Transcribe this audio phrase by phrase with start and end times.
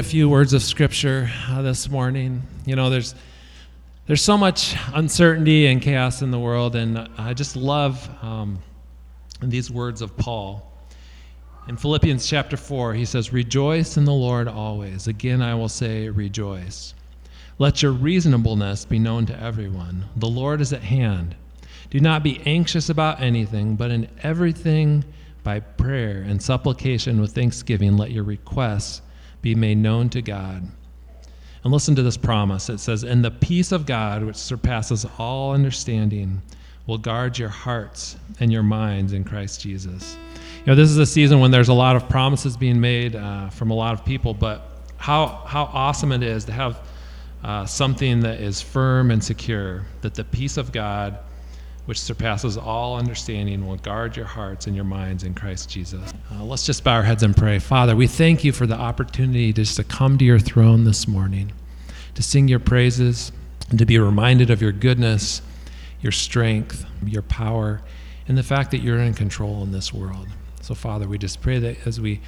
[0.00, 2.42] a few words of scripture uh, this morning.
[2.64, 3.14] You know, there's
[4.06, 8.60] there's so much uncertainty and chaos in the world, and I just love um,
[9.42, 10.66] these words of Paul.
[11.68, 15.06] In Philippians chapter 4, he says, Rejoice in the Lord always.
[15.06, 16.94] Again, I will say, Rejoice.
[17.58, 20.06] Let your reasonableness be known to everyone.
[20.16, 21.36] The Lord is at hand.
[21.90, 25.04] Do not be anxious about anything, but in everything
[25.42, 29.02] by prayer and supplication with thanksgiving, let your requests
[29.42, 30.62] be made known to God.
[31.62, 32.68] And listen to this promise.
[32.68, 36.40] It says, And the peace of God, which surpasses all understanding,
[36.86, 40.16] will guard your hearts and your minds in Christ Jesus.
[40.60, 43.50] You know, this is a season when there's a lot of promises being made uh,
[43.50, 44.62] from a lot of people, but
[44.96, 46.80] how, how awesome it is to have
[47.42, 51.18] uh, something that is firm and secure, that the peace of God,
[51.90, 56.14] which surpasses all understanding, will guard your hearts and your minds in Christ Jesus.
[56.30, 57.58] Uh, let's just bow our heads and pray.
[57.58, 61.50] Father, we thank you for the opportunity just to come to your throne this morning,
[62.14, 63.32] to sing your praises,
[63.70, 65.42] and to be reminded of your goodness,
[66.00, 67.82] your strength, your power,
[68.28, 70.28] and the fact that you're in control in this world.
[70.60, 72.20] So, Father, we just pray that as we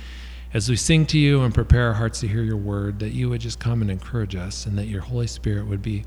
[0.52, 3.30] as we sing to you and prepare our hearts to hear your word, that you
[3.30, 6.04] would just come and encourage us, and that your Holy Spirit would be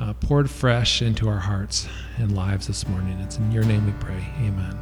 [0.00, 1.86] uh, poured fresh into our hearts
[2.18, 3.18] and lives this morning.
[3.20, 4.26] It's in your name we pray.
[4.40, 4.78] Amen.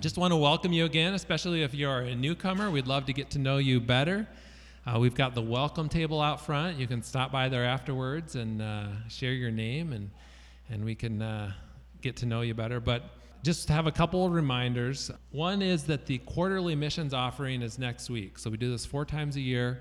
[0.00, 2.70] Just want to welcome you again, especially if you're a newcomer.
[2.70, 4.26] We'd love to get to know you better.
[4.86, 6.78] Uh, we've got the welcome table out front.
[6.78, 10.10] You can stop by there afterwards and uh, share your name, and
[10.70, 11.52] and we can uh,
[12.00, 12.80] get to know you better.
[12.80, 13.02] But
[13.42, 15.10] just have a couple of reminders.
[15.30, 18.38] One is that the quarterly missions offering is next week.
[18.38, 19.80] So we do this four times a year.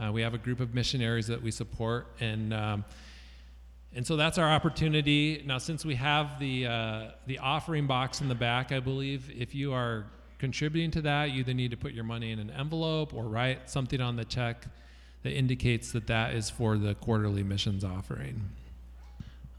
[0.00, 2.84] Uh, we have a group of missionaries that we support, and um,
[3.94, 5.42] and so that's our opportunity.
[5.46, 9.54] Now, since we have the uh, the offering box in the back, I believe if
[9.54, 10.06] you are
[10.38, 13.68] contributing to that, you either need to put your money in an envelope or write
[13.68, 14.66] something on the check
[15.22, 18.50] that indicates that that is for the quarterly missions offering.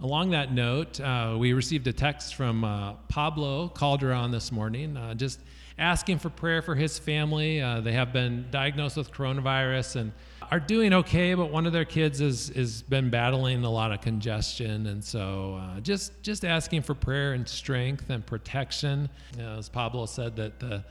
[0.04, 5.14] Along that note, uh, we received a text from uh, Pablo Calderon this morning, uh,
[5.14, 5.40] just
[5.80, 7.62] asking for prayer for his family.
[7.62, 10.12] Uh, they have been diagnosed with coronavirus and
[10.52, 14.02] are doing okay, but one of their kids has is been battling a lot of
[14.02, 19.10] congestion, and so uh, just just asking for prayer and strength and protection.
[19.38, 20.84] You know, as Pablo said, that the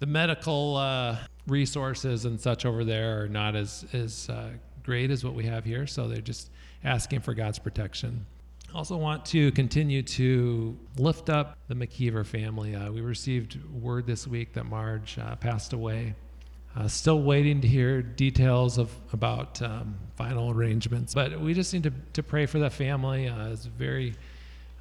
[0.00, 4.28] the medical uh, resources and such over there are not as as
[4.82, 6.50] great as what we have here, so they're just
[6.82, 8.26] asking for God's protection.
[8.72, 12.76] Also, want to continue to lift up the McKeever family.
[12.76, 16.14] Uh, we received word this week that Marge uh, passed away.
[16.76, 21.82] Uh, still waiting to hear details of about um, final arrangements, but we just need
[21.82, 23.26] to, to pray for the family.
[23.26, 24.14] Uh, it's very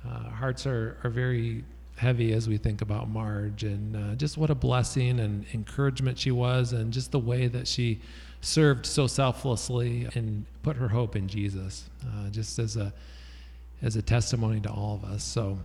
[0.07, 1.63] uh, hearts are, are very
[1.97, 6.29] heavy as we think about Marge and uh, just what a blessing and encouragement she
[6.29, 7.99] was, and just the way that she
[8.41, 11.89] served so selflessly and put her hope in Jesus,
[12.31, 12.93] just as a
[13.81, 15.23] as a testimony to all of us.
[15.23, 15.57] So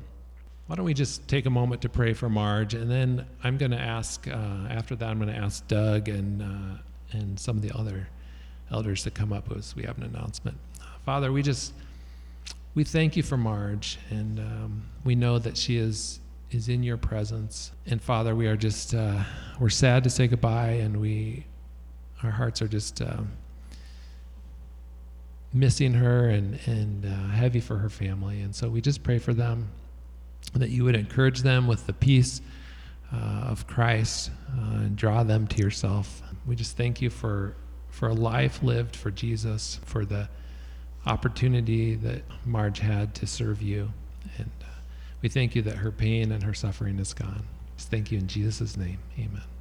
[0.66, 3.72] why don't we just take a moment to pray for Marge, and then I'm going
[3.72, 4.26] to ask.
[4.26, 6.78] Uh, after that, I'm going to ask Doug and uh,
[7.12, 8.08] and some of the other
[8.70, 10.56] elders to come up as we have an announcement.
[11.04, 11.74] Father, we just
[12.74, 16.20] we thank you for Marge, and um, we know that she is
[16.50, 17.72] is in your presence.
[17.86, 19.22] And Father, we are just uh,
[19.60, 21.44] we're sad to say goodbye, and we
[22.22, 23.02] our hearts are just.
[25.54, 28.40] Missing her and, and uh, heavy for her family.
[28.42, 29.70] And so we just pray for them
[30.54, 32.40] that you would encourage them with the peace
[33.12, 36.22] uh, of Christ uh, and draw them to yourself.
[36.46, 37.54] We just thank you for,
[37.88, 40.28] for a life lived for Jesus, for the
[41.06, 43.92] opportunity that Marge had to serve you.
[44.38, 44.66] And uh,
[45.22, 47.46] we thank you that her pain and her suffering is gone.
[47.76, 48.98] Just thank you in Jesus' name.
[49.18, 49.53] Amen.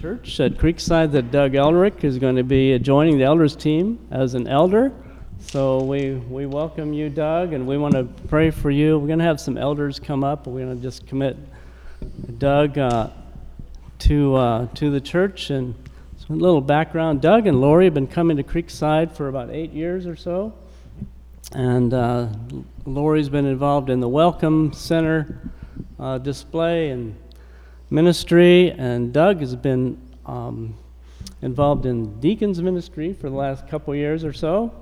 [0.00, 4.32] Church at Creekside that Doug Eldrick is going to be joining the elders team as
[4.32, 4.92] an elder.
[5.40, 8.98] So we, we welcome you, Doug, and we want to pray for you.
[8.98, 10.46] We're going to have some elders come up.
[10.46, 11.36] We're going to just commit
[12.38, 13.10] Doug uh,
[13.98, 15.50] to, uh, to the church.
[15.50, 15.74] And
[16.30, 20.16] little background Doug and Lori have been coming to Creekside for about eight years or
[20.16, 20.54] so.
[21.52, 22.28] And uh,
[22.86, 25.50] Lori's been involved in the Welcome Center
[25.98, 27.14] uh, display and
[27.90, 30.76] ministry, and Doug has been um,
[31.42, 34.72] involved in deacons ministry for the last couple years or so.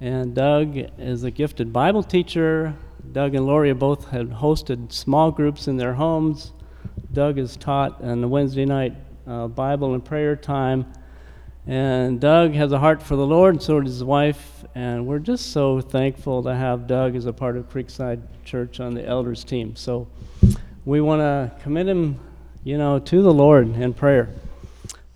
[0.00, 2.74] And Doug is a gifted Bible teacher.
[3.12, 6.52] Doug and Lori both had hosted small groups in their homes.
[7.12, 8.94] Doug has taught on the Wednesday night
[9.26, 10.84] uh, Bible and prayer time.
[11.66, 14.64] And Doug has a heart for the Lord, and so does his wife.
[14.74, 18.94] And we're just so thankful to have Doug as a part of Creekside Church on
[18.94, 19.74] the elders team.
[19.74, 20.06] So
[20.86, 22.16] we want to commit him,
[22.62, 24.28] you know, to the Lord in prayer.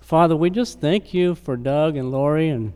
[0.01, 2.73] Father, we just thank you for Doug and Lori and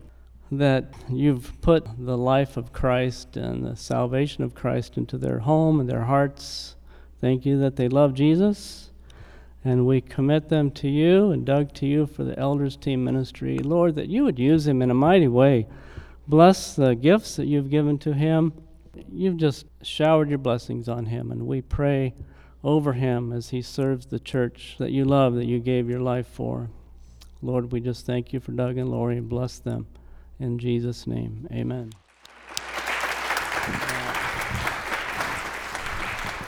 [0.50, 5.78] that you've put the life of Christ and the salvation of Christ into their home
[5.78, 6.76] and their hearts.
[7.20, 8.90] Thank you that they love Jesus.
[9.62, 13.58] And we commit them to you and Doug to you for the elders team ministry.
[13.58, 15.66] Lord, that you would use him in a mighty way.
[16.26, 18.54] Bless the gifts that you've given to him.
[19.12, 22.14] You've just showered your blessings on him, and we pray
[22.66, 26.26] over him as he serves the church that you love, that you gave your life
[26.26, 26.68] for.
[27.40, 29.86] Lord, we just thank you for Doug and Lori and bless them.
[30.40, 31.92] In Jesus' name, amen.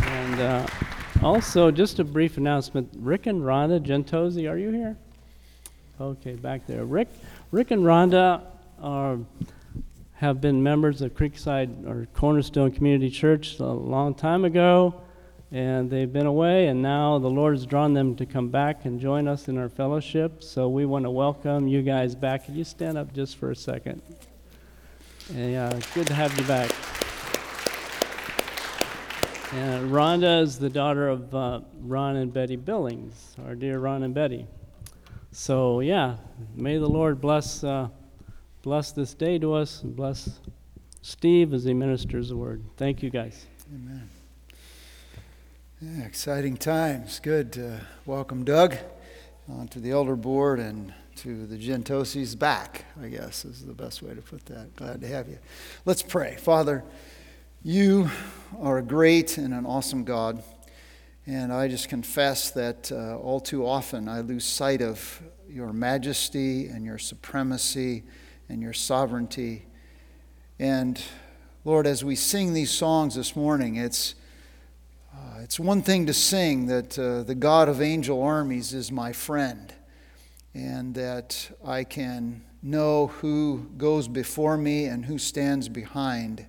[0.01, 0.67] And uh,
[1.23, 4.97] also, just a brief announcement Rick and Rhonda Gentosi, are you here?
[6.01, 6.85] Okay, back there.
[6.85, 7.11] Rick,
[7.53, 8.43] Rick and Rhonda
[8.83, 9.19] are,
[10.15, 15.01] have been members of Creekside or Cornerstone Community Church a long time ago
[15.51, 19.01] and they've been away, and now the Lord has drawn them to come back and
[19.01, 20.43] join us in our fellowship.
[20.43, 22.45] So we want to welcome you guys back.
[22.47, 24.03] Can you stand up just for a second?
[25.35, 26.71] Yeah, uh, good to have you back.
[29.55, 34.13] And Rhonda is the daughter of uh, Ron and Betty Billings, our dear Ron and
[34.15, 34.47] Betty.
[35.33, 36.17] So yeah,
[36.55, 37.89] may the Lord bless uh,
[38.63, 40.41] bless this day to us and bless
[41.01, 42.63] Steve as he ministers the word.
[42.77, 43.47] Thank you, guys.
[43.75, 44.09] Amen.
[45.81, 47.21] Yeah, exciting times.
[47.21, 48.75] Good to welcome Doug
[49.49, 54.13] onto the elder board and to the Gentosis back, I guess is the best way
[54.13, 54.75] to put that.
[54.75, 55.39] Glad to have you.
[55.85, 56.35] Let's pray.
[56.35, 56.83] Father,
[57.63, 58.11] you
[58.59, 60.43] are a great and an awesome God.
[61.29, 66.67] And I just confess that uh, all too often I lose sight of your majesty
[66.67, 68.03] and your supremacy
[68.49, 69.67] and your sovereignty.
[70.59, 71.01] And
[71.65, 74.25] Lord, as we sing these songs this morning, it's uh,
[75.49, 79.73] it's one thing to sing that uh, the God of angel armies is my friend
[80.53, 86.45] and that I can know who goes before me and who stands behind.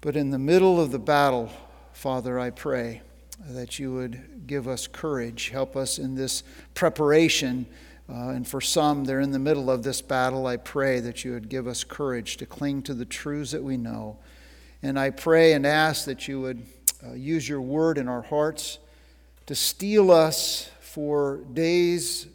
[0.00, 1.48] But in the middle of the battle,
[1.92, 3.02] Father, I pray
[3.50, 6.42] that you would give us courage, help us in this
[6.74, 7.66] preparation.
[8.10, 10.48] Uh, and for some, they're in the middle of this battle.
[10.48, 13.76] I pray that you would give us courage to cling to the truths that we
[13.76, 14.18] know.
[14.82, 16.66] And I pray and ask that you would
[17.04, 18.78] uh, use your word in our hearts
[19.46, 22.26] to steel us for days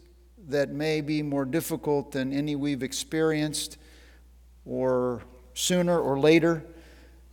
[0.50, 3.78] that may be more difficult than any we've experienced,
[4.66, 5.22] or
[5.54, 6.64] sooner or later.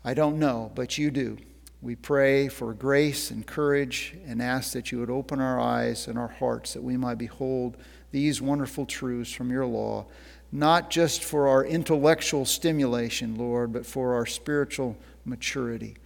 [0.05, 1.39] I don't know, but you do.
[1.81, 6.19] We pray for grace and courage and ask that you would open our eyes and
[6.19, 7.77] our hearts that we might behold
[8.11, 10.07] these wonderful truths from your law,
[10.51, 15.97] not just for our intellectual stimulation, Lord, but for our spiritual maturity.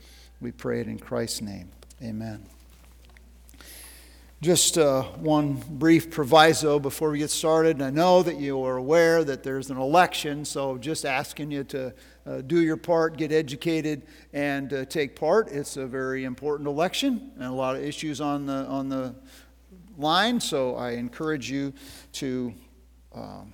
[0.42, 1.70] We pray it in Christ's name.
[2.02, 2.44] Amen.
[4.40, 7.80] Just uh, one brief proviso before we get started.
[7.80, 11.94] I know that you are aware that there's an election, so just asking you to
[12.26, 15.46] uh, do your part, get educated, and uh, take part.
[15.52, 19.14] It's a very important election and a lot of issues on the, on the
[19.96, 21.72] line, so I encourage you
[22.14, 22.52] to.
[23.14, 23.52] Um,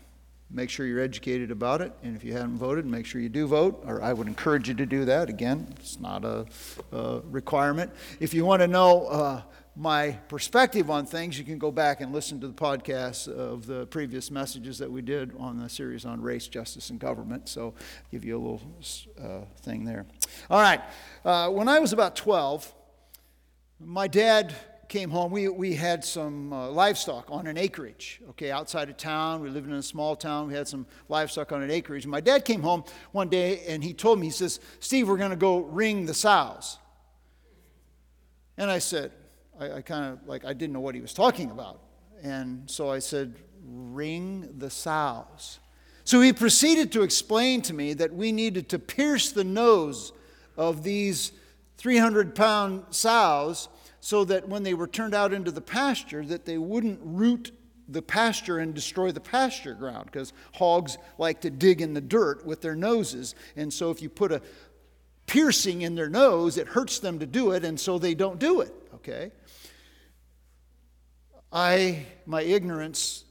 [0.51, 1.93] make sure you're educated about it.
[2.03, 4.75] And if you haven't voted, make sure you do vote, or I would encourage you
[4.75, 5.29] to do that.
[5.29, 6.47] Again, it's not a,
[6.93, 7.93] a requirement.
[8.19, 9.43] If you want to know uh,
[9.77, 13.87] my perspective on things, you can go back and listen to the podcast of the
[13.87, 17.49] previous messages that we did on the series on race, justice, and government.
[17.49, 17.75] So, I'll
[18.11, 18.63] give you a little
[19.23, 20.07] uh, thing there.
[20.51, 20.81] All right.
[21.25, 22.75] Uh, when I was about 12,
[23.81, 24.55] my dad
[24.89, 29.43] came home, we, we had some uh, livestock on an acreage, okay, outside of town.
[29.43, 30.49] We lived in a small town.
[30.49, 32.07] We had some livestock on an acreage.
[32.07, 35.31] My dad came home one day and he told me, he says, Steve, we're going
[35.31, 36.79] to go ring the sows.
[38.57, 39.13] And I said,
[39.61, 41.81] I, I kind of like, I didn't know what he was talking about.
[42.23, 45.61] And so I said, ring the sows.
[46.05, 50.13] So he proceeded to explain to me that we needed to pierce the nose
[50.57, 51.33] of these
[51.77, 53.69] 300 pound sows
[54.01, 57.53] so that when they were turned out into the pasture that they wouldn't root
[57.89, 62.45] the pasture and destroy the pasture ground because hogs like to dig in the dirt
[62.45, 63.35] with their noses.
[63.57, 64.43] And so if you put a
[65.27, 68.61] piercing in their nose, it hurts them to do it, and so they don't do
[68.61, 69.31] it, okay?
[71.53, 73.25] I, my ignorance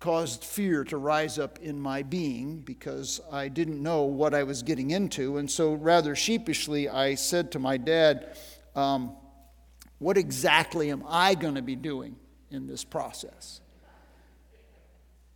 [0.00, 4.62] caused fear to rise up in my being because I didn't know what I was
[4.62, 5.38] getting into.
[5.38, 8.36] And so, rather sheepishly, I said to my dad,
[8.74, 9.16] um,
[9.98, 12.16] What exactly am I going to be doing
[12.50, 13.60] in this process?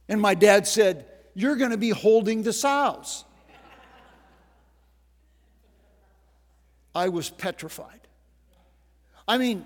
[0.09, 3.25] And my dad said, You're going to be holding the sows.
[6.95, 8.01] I was petrified.
[9.27, 9.65] I mean,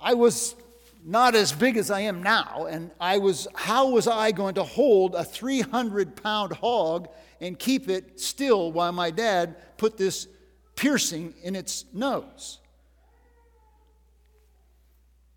[0.00, 0.56] I was
[1.04, 2.66] not as big as I am now.
[2.68, 7.08] And I was, how was I going to hold a 300 pound hog
[7.40, 10.26] and keep it still while my dad put this
[10.74, 12.58] piercing in its nose?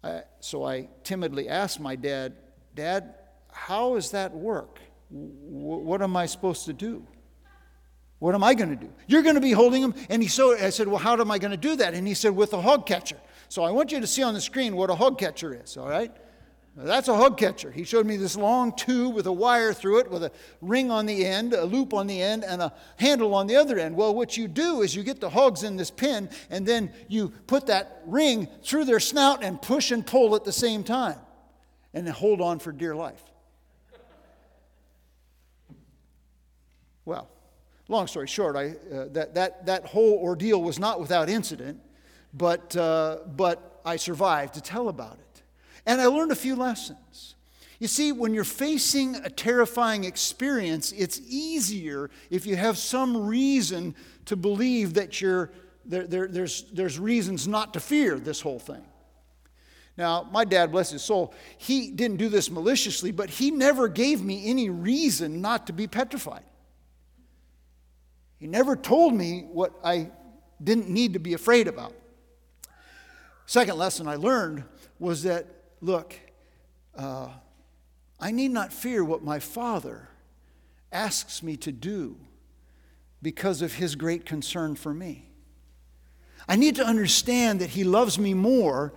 [0.03, 2.33] I, so I timidly asked my dad,
[2.75, 3.15] Dad,
[3.51, 4.79] how does that work?
[5.11, 7.05] W- what am I supposed to do?
[8.19, 8.91] What am I going to do?
[9.07, 9.95] You're going to be holding him.
[10.09, 11.93] And he so I said, Well, how am I going to do that?
[11.93, 13.17] And he said, With a hog catcher.
[13.47, 15.89] So I want you to see on the screen what a hog catcher is, all
[15.89, 16.11] right?
[16.81, 17.71] That's a hog catcher.
[17.71, 20.31] He showed me this long tube with a wire through it, with a
[20.61, 23.77] ring on the end, a loop on the end, and a handle on the other
[23.77, 23.95] end.
[23.95, 27.29] Well, what you do is you get the hogs in this pin, and then you
[27.47, 31.17] put that ring through their snout and push and pull at the same time,
[31.93, 33.23] and then hold on for dear life.
[37.03, 37.27] Well,
[37.87, 41.81] long story short, I, uh, that, that, that whole ordeal was not without incident
[42.33, 45.28] but, uh, but I survived to tell about it.
[45.85, 47.35] And I learned a few lessons.
[47.79, 53.95] You see, when you're facing a terrifying experience, it's easier if you have some reason
[54.25, 55.51] to believe that you're,
[55.85, 58.85] there, there, there's, there's reasons not to fear this whole thing.
[59.97, 64.21] Now, my dad, bless his soul, he didn't do this maliciously, but he never gave
[64.23, 66.43] me any reason not to be petrified.
[68.39, 70.11] He never told me what I
[70.63, 71.93] didn't need to be afraid about.
[73.45, 74.63] Second lesson I learned
[74.99, 75.47] was that,
[75.81, 76.15] look,
[76.95, 77.29] uh,
[78.19, 80.09] I need not fear what my Father
[80.91, 82.17] asks me to do
[83.21, 85.29] because of his great concern for me.
[86.47, 88.93] I need to understand that he loves me more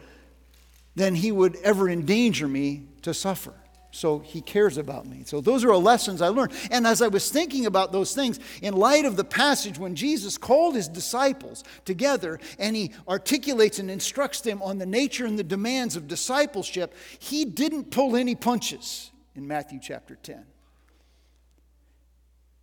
[0.95, 3.55] than he would ever endanger me to suffer.
[3.95, 5.23] So he cares about me.
[5.27, 6.53] So those are lessons I learned.
[6.71, 10.39] And as I was thinking about those things, in light of the passage when Jesus
[10.39, 15.45] called his disciples together and he articulates and instructs them on the nature and the
[15.45, 20.47] demands of discipleship, he didn't pull any punches in Matthew chapter 10.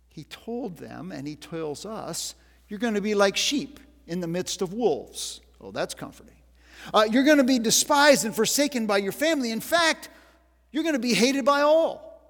[0.08, 2.34] He told them, and he tells us,
[2.68, 5.40] you're going to be like sheep in the midst of wolves.
[5.60, 6.34] Oh, that's comforting.
[6.92, 9.52] Uh, you're going to be despised and forsaken by your family.
[9.52, 10.08] In fact,
[10.72, 12.20] you're going to be hated by all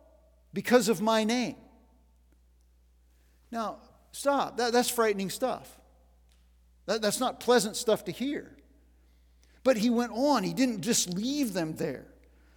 [0.52, 1.56] because of my name.
[3.50, 3.78] Now,
[4.12, 4.56] stop.
[4.56, 5.78] That, that's frightening stuff.
[6.86, 8.50] That, that's not pleasant stuff to hear.
[9.62, 12.06] But he went on, he didn't just leave them there.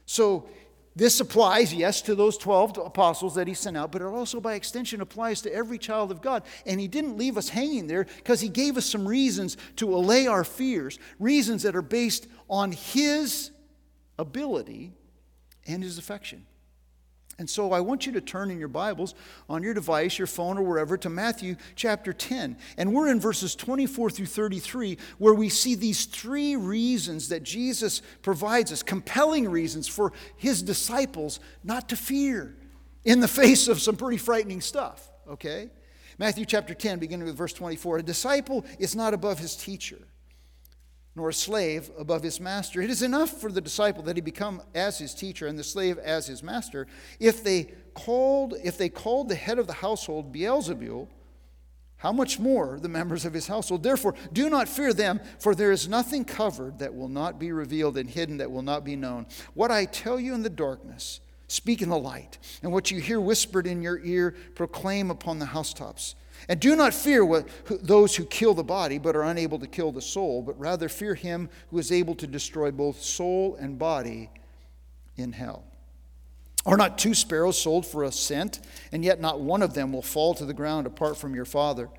[0.05, 0.47] So,
[0.95, 4.53] this applies, yes, to those 12 apostles that he sent out, but it also, by
[4.53, 6.43] extension, applies to every child of God.
[6.67, 10.27] And he didn't leave us hanging there because he gave us some reasons to allay
[10.27, 13.49] our fears, reasons that are based on his
[14.19, 14.93] ability
[15.67, 16.45] and his affection.
[17.39, 19.15] And so I want you to turn in your Bibles
[19.49, 22.57] on your device, your phone, or wherever to Matthew chapter 10.
[22.77, 28.03] And we're in verses 24 through 33, where we see these three reasons that Jesus
[28.21, 32.55] provides us compelling reasons for his disciples not to fear
[33.03, 35.71] in the face of some pretty frightening stuff, okay?
[36.19, 37.97] Matthew chapter 10, beginning with verse 24.
[37.97, 39.97] A disciple is not above his teacher
[41.15, 42.81] nor a slave above his master.
[42.81, 45.97] It is enough for the disciple that he become as his teacher and the slave
[45.99, 46.87] as his master.
[47.19, 51.07] If they called, if they called the head of the household Beelzebul,
[51.97, 53.83] how much more the members of his household?
[53.83, 57.95] Therefore, do not fear them, for there is nothing covered that will not be revealed
[57.97, 59.25] and hidden that will not be known.
[59.53, 63.21] What I tell you in the darkness, speak in the light, and what you hear
[63.21, 66.15] whispered in your ear, proclaim upon the housetops.
[66.49, 69.91] And do not fear what, those who kill the body but are unable to kill
[69.91, 74.29] the soul, but rather fear him who is able to destroy both soul and body
[75.15, 75.63] in hell.
[76.65, 80.01] Are not two sparrows sold for a cent, and yet not one of them will
[80.01, 81.89] fall to the ground apart from your Father?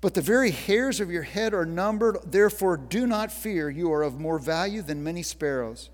[0.00, 4.02] But the very hairs of your head are numbered, therefore do not fear, you are
[4.02, 5.90] of more value than many sparrows.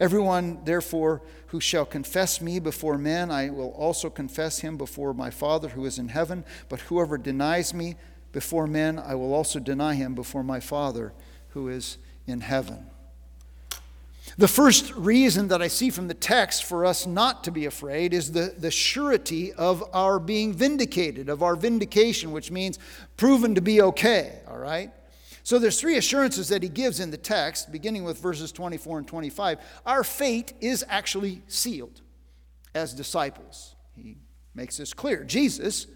[0.00, 5.30] Everyone, therefore, who shall confess me before men, I will also confess him before my
[5.30, 6.44] Father who is in heaven.
[6.68, 7.94] But whoever denies me
[8.32, 11.12] before men, I will also deny him before my Father
[11.50, 12.86] who is in heaven.
[14.36, 18.12] The first reason that I see from the text for us not to be afraid
[18.12, 22.78] is the, the surety of our being vindicated, of our vindication, which means
[23.16, 24.90] proven to be okay, all right?
[25.44, 29.06] So there's three assurances that he gives in the text, beginning with verses 24 and
[29.06, 29.58] 25.
[29.84, 32.00] Our fate is actually sealed
[32.74, 33.76] as disciples.
[33.94, 34.16] He
[34.54, 35.22] makes this clear.
[35.22, 35.86] Jesus,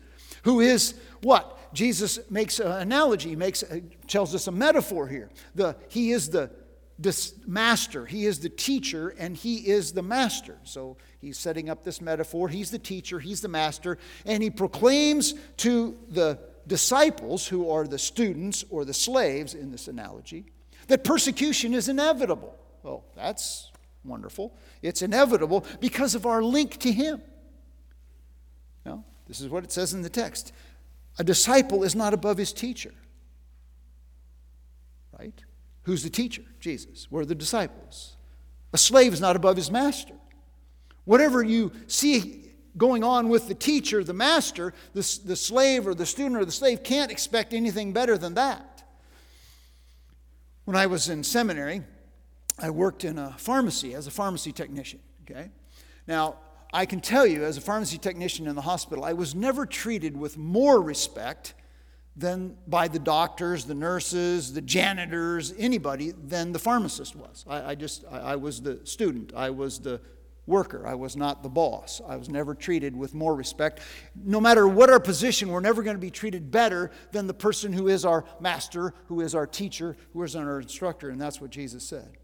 [0.43, 1.75] who is what?
[1.75, 5.31] Jesus makes an analogy, makes uh, tells us a metaphor here.
[5.55, 6.51] The, he is the
[6.99, 8.05] this master.
[8.05, 10.59] He is the teacher and he is the master.
[10.65, 12.49] So he's setting up this metaphor.
[12.49, 17.99] He's the teacher, he's the master, and he proclaims to the disciples, who are the
[17.99, 20.47] students or the slaves in this analogy,
[20.87, 22.55] that persecution is inevitable.
[22.83, 23.73] Well, that's
[24.05, 24.57] wonderful.
[24.83, 27.21] It's inevitable because of our link to him.
[28.87, 30.53] Now, this is what it says in the text.
[31.19, 32.95] A disciple is not above his teacher.
[35.19, 35.45] Right?
[35.83, 36.43] Who's the teacher?
[36.61, 37.11] Jesus.
[37.11, 38.17] We're the disciples.
[38.73, 40.15] A slave is not above his master.
[41.05, 42.48] Whatever you see
[42.79, 46.53] going on with the teacher, the master, the, the slave or the student or the
[46.53, 48.85] slave can't expect anything better than that.
[50.65, 51.83] When I was in seminary,
[52.59, 55.01] I worked in a pharmacy as a pharmacy technician.
[55.29, 55.51] Okay?
[56.07, 56.37] Now,
[56.73, 60.17] I can tell you, as a pharmacy technician in the hospital, I was never treated
[60.17, 61.55] with more respect
[62.17, 67.45] than by the doctors, the nurses, the janitors, anybody than the pharmacist was.
[67.49, 70.01] I, I just, I, I, was the student, I was the
[70.49, 72.01] worker, I was not the boss.
[72.07, 73.81] I was never treated with more respect.
[74.17, 77.73] No matter what our position, we're never going to be treated better than the person
[77.73, 81.51] who is our master, who is our teacher, who is our instructor, and that's what
[81.51, 82.17] Jesus said.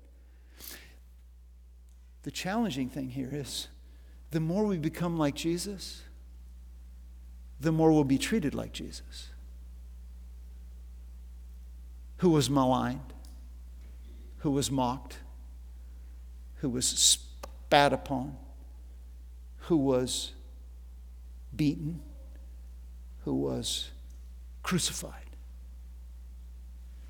[2.22, 3.68] The challenging thing here is
[4.30, 6.02] the more we become like Jesus,
[7.60, 9.28] the more we'll be treated like Jesus
[12.18, 13.12] who was maligned,
[14.38, 15.18] who was mocked,
[16.56, 16.86] who was
[17.66, 18.36] spat upon,
[19.56, 20.32] who was
[21.56, 22.00] beaten,
[23.24, 23.90] who was
[24.62, 25.12] crucified.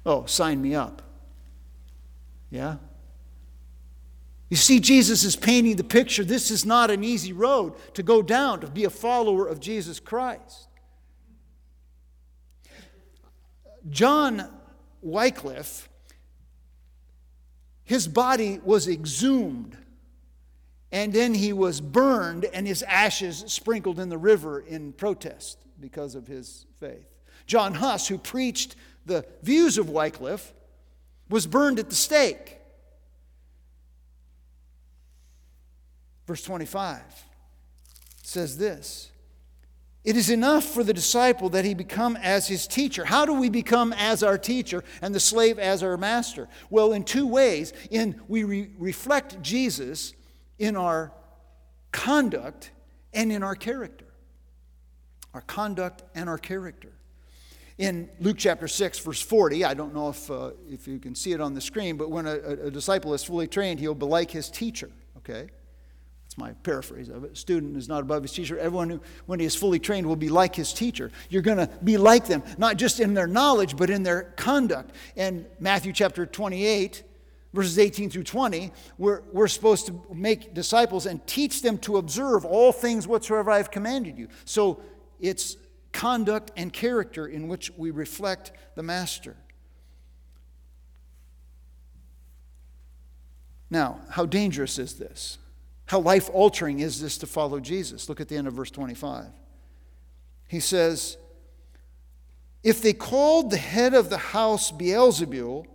[0.06, 1.02] Oh, sign me up.
[2.50, 2.76] Yeah?
[4.48, 6.22] You see, Jesus is painting the picture.
[6.22, 9.98] This is not an easy road to go down to be a follower of Jesus
[9.98, 10.68] Christ.
[13.90, 14.48] John
[15.02, 15.88] Wycliffe,
[17.82, 19.76] his body was exhumed
[20.94, 26.14] and then he was burned and his ashes sprinkled in the river in protest because
[26.14, 27.09] of his faith.
[27.46, 30.54] John Huss, who preached the views of Wycliffe,
[31.28, 32.61] was burned at the stake.
[36.28, 37.02] Verse 25
[38.22, 39.11] says this
[40.04, 43.04] it is enough for the disciple that he become as his teacher.
[43.07, 46.46] How do we become as our teacher and the slave as our master?
[46.70, 47.72] Well, in two ways.
[47.90, 50.12] In we re- reflect Jesus
[50.58, 51.12] in our
[51.92, 52.70] conduct
[53.12, 54.06] and in our character.
[55.32, 56.92] Our conduct and our character.
[57.76, 61.32] In Luke chapter 6, verse 40, I don't know if, uh, if you can see
[61.32, 62.36] it on the screen, but when a,
[62.66, 65.48] a disciple is fully trained, he'll be like his teacher, okay?
[66.24, 67.36] That's my paraphrase of it.
[67.36, 68.56] Student is not above his teacher.
[68.58, 71.10] Everyone who, when he is fully trained, will be like his teacher.
[71.30, 74.94] You're going to be like them, not just in their knowledge, but in their conduct.
[75.16, 77.02] And Matthew chapter 28,
[77.54, 82.44] verses 18 through 20, we're, we're supposed to make disciples and teach them to observe
[82.44, 84.28] all things whatsoever I have commanded you.
[84.44, 84.80] So
[85.20, 85.56] it's
[85.92, 89.36] conduct and character in which we reflect the Master.
[93.70, 95.38] Now, how dangerous is this?
[95.86, 98.08] How life altering is this to follow Jesus?
[98.08, 99.26] Look at the end of verse 25.
[100.48, 101.16] He says,
[102.62, 105.66] If they called the head of the house Beelzebul,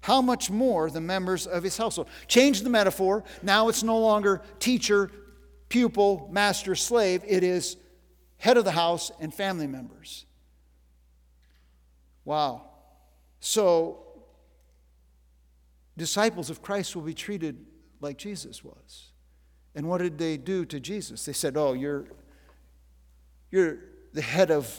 [0.00, 2.08] how much more the members of his household?
[2.26, 3.24] Change the metaphor.
[3.42, 5.10] Now it's no longer teacher,
[5.68, 7.22] pupil, master, slave.
[7.26, 7.76] It is
[8.38, 10.24] head of the house and family members.
[12.24, 12.62] Wow.
[13.40, 14.04] So,
[15.96, 17.66] disciples of Christ will be treated
[18.00, 19.10] like Jesus was.
[19.74, 21.24] And what did they do to Jesus?
[21.24, 22.06] They said, Oh, you're,
[23.50, 23.78] you're
[24.12, 24.72] the head of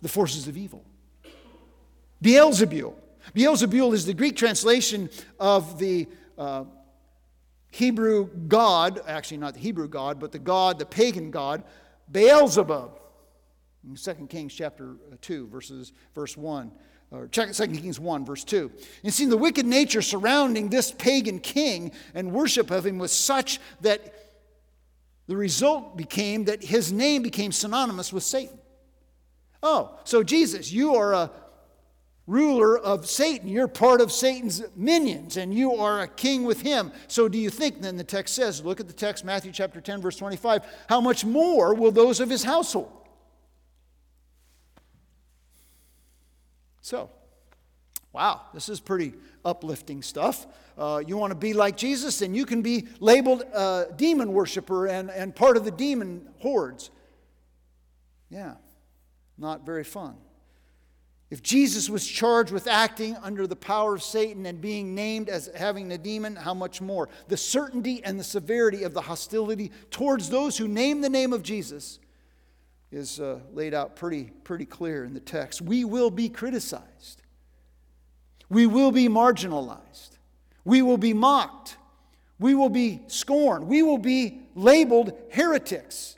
[0.00, 0.84] the forces of evil.
[2.22, 2.94] Beelzebul.
[3.34, 6.08] Beelzebul is the Greek translation of the
[6.38, 6.64] uh,
[7.70, 11.64] Hebrew god, actually not the Hebrew god, but the god, the pagan god,
[12.10, 12.98] Beelzebub.
[13.88, 16.70] In 2 Kings chapter 2, verses, verse 1
[17.12, 18.72] or 2 Kings 1, verse 2.
[19.04, 23.60] And see, the wicked nature surrounding this pagan king and worship of him was such
[23.82, 24.14] that
[25.26, 28.58] the result became that his name became synonymous with Satan.
[29.62, 31.30] Oh, so Jesus, you are a
[32.26, 33.48] ruler of Satan.
[33.48, 36.92] You're part of Satan's minions, and you are a king with him.
[37.08, 40.00] So, do you think, then the text says, look at the text, Matthew chapter 10,
[40.00, 42.92] verse 25, how much more will those of his household?
[46.80, 47.10] So,
[48.12, 50.46] wow, this is pretty uplifting stuff.
[50.76, 54.86] Uh, you want to be like Jesus, then you can be labeled a demon worshiper
[54.86, 56.90] and, and part of the demon hordes.
[58.30, 58.54] Yeah,
[59.36, 60.16] not very fun.
[61.32, 65.48] If Jesus was charged with acting under the power of Satan and being named as
[65.56, 67.08] having a demon, how much more?
[67.28, 71.42] The certainty and the severity of the hostility towards those who name the name of
[71.42, 72.00] Jesus
[72.90, 75.62] is uh, laid out pretty, pretty clear in the text.
[75.62, 77.22] We will be criticized,
[78.50, 80.18] we will be marginalized,
[80.66, 81.78] we will be mocked,
[82.38, 86.14] we will be scorned, we will be labeled heretics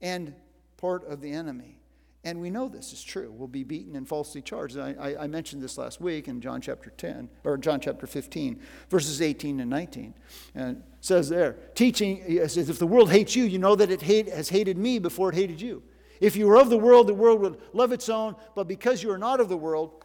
[0.00, 0.34] and
[0.78, 1.77] part of the enemy.
[2.24, 3.32] And we know this is true.
[3.32, 4.76] We'll be beaten and falsely charged.
[4.76, 8.60] I, I, I, mentioned this last week in John chapter 10, or John chapter 15,
[8.90, 10.14] verses 18 and 19.
[10.54, 14.02] And says there, teaching, it says, if the world hates you, you know that it
[14.02, 15.82] hate, has hated me before it hated you.
[16.20, 19.12] If you were of the world, the world would love its own, but because you
[19.12, 20.04] are not of the world,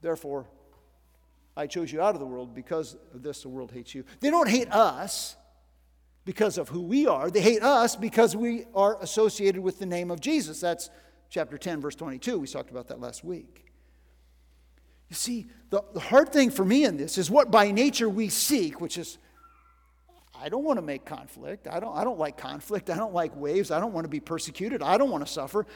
[0.00, 0.46] therefore
[1.56, 2.54] I chose you out of the world.
[2.54, 4.04] Because of this, the world hates you.
[4.20, 5.36] They don't hate us
[6.24, 10.10] because of who we are, they hate us because we are associated with the name
[10.10, 10.60] of Jesus.
[10.60, 10.90] That's
[11.28, 12.38] chapter 10, verse 22.
[12.38, 13.64] We talked about that last week.
[15.08, 18.28] You see, the, the hard thing for me in this is what by nature we
[18.28, 19.18] seek, which is
[20.40, 21.66] I don't want to make conflict.
[21.66, 22.90] I don't, I don't like conflict.
[22.90, 23.70] I don't like waves.
[23.70, 24.82] I don't want to be persecuted.
[24.82, 25.66] I don't want to suffer.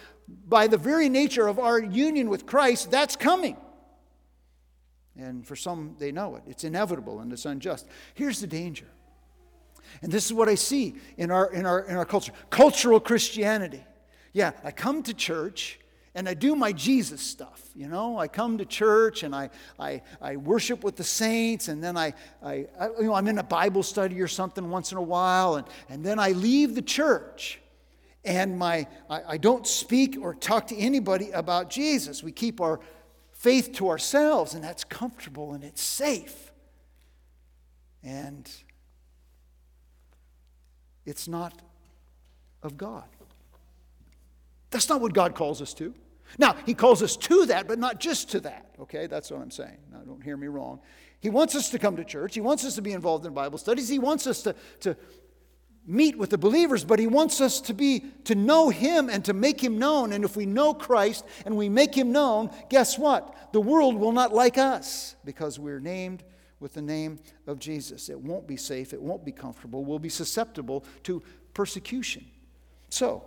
[0.46, 3.56] By the very nature of our union with Christ, that's coming.
[5.16, 6.44] And for some, they know it.
[6.46, 7.88] It's inevitable and it's unjust.
[8.14, 8.86] Here's the danger.
[10.00, 13.84] And this is what I see in our, in our, in our culture cultural Christianity.
[14.32, 15.78] Yeah, I come to church
[16.14, 17.62] and I do my Jesus stuff.
[17.74, 21.82] You know, I come to church and I, I, I worship with the saints, and
[21.82, 24.98] then I, I, I, you know, I'm in a Bible study or something once in
[24.98, 27.60] a while, and, and then I leave the church.
[28.24, 32.22] And my, I, I don't speak or talk to anybody about Jesus.
[32.22, 32.78] We keep our
[33.32, 36.52] faith to ourselves, and that's comfortable and it's safe.
[38.02, 38.50] And
[41.04, 41.60] it's not
[42.62, 43.04] of God.
[44.72, 45.94] That's not what God calls us to.
[46.38, 49.06] Now, He calls us to that, but not just to that, okay?
[49.06, 49.78] That's what I'm saying.
[49.92, 50.80] Now, don't hear me wrong.
[51.20, 52.34] He wants us to come to church.
[52.34, 53.88] He wants us to be involved in Bible studies.
[53.88, 54.96] He wants us to, to
[55.86, 59.34] meet with the believers, but He wants us to be, to know Him and to
[59.34, 60.12] make Him known.
[60.12, 63.52] And if we know Christ and we make Him known, guess what?
[63.52, 66.24] The world will not like us because we're named
[66.60, 68.08] with the name of Jesus.
[68.08, 68.94] It won't be safe.
[68.94, 69.84] It won't be comfortable.
[69.84, 71.22] We'll be susceptible to
[71.54, 72.24] persecution.
[72.88, 73.24] So,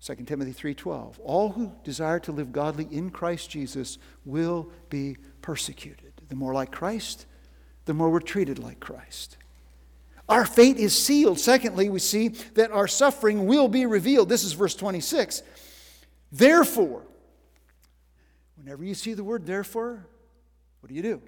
[0.00, 6.12] 2 Timothy 3:12 All who desire to live godly in Christ Jesus will be persecuted.
[6.28, 7.26] The more like Christ,
[7.84, 9.36] the more we're treated like Christ.
[10.28, 11.40] Our fate is sealed.
[11.40, 14.28] Secondly, we see that our suffering will be revealed.
[14.28, 15.42] This is verse 26.
[16.30, 17.02] Therefore,
[18.56, 20.06] whenever you see the word therefore,
[20.80, 21.20] what do you do?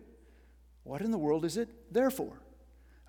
[0.84, 2.38] What in the world is it therefore?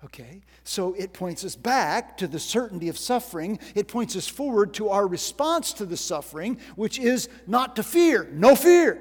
[0.04, 3.58] Okay, so it points us back to the certainty of suffering.
[3.74, 8.28] It points us forward to our response to the suffering, which is not to fear.
[8.30, 9.00] No fear.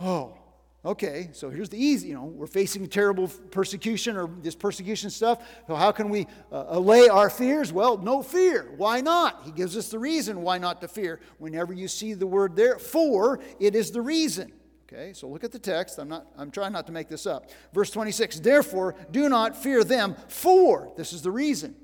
[0.00, 0.38] Oh,
[0.82, 5.46] okay, so here's the easy, you know, we're facing terrible persecution or this persecution stuff.
[5.66, 7.70] So, how can we uh, allay our fears?
[7.70, 8.72] Well, no fear.
[8.78, 9.42] Why not?
[9.44, 11.20] He gives us the reason why not to fear.
[11.36, 14.52] Whenever you see the word there, for, it is the reason.
[14.90, 15.98] Okay, so look at the text.
[15.98, 17.50] I'm, not, I'm trying not to make this up.
[17.74, 21.74] Verse 26 Therefore, do not fear them, for, this is the reason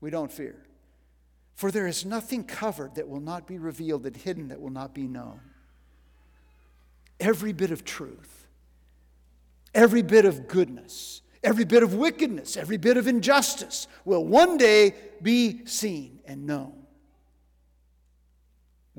[0.00, 0.66] we don't fear.
[1.54, 4.92] For there is nothing covered that will not be revealed, and hidden that will not
[4.92, 5.40] be known.
[7.20, 8.46] Every bit of truth,
[9.72, 14.94] every bit of goodness, every bit of wickedness, every bit of injustice will one day
[15.22, 16.79] be seen and known.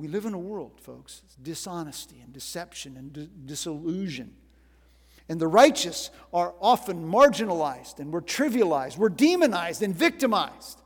[0.02, 4.34] We live in a world, folks, dishonesty and deception and disillusion.
[5.30, 10.82] And the righteous are often marginalized and we're trivialized, we're demonized and victimized.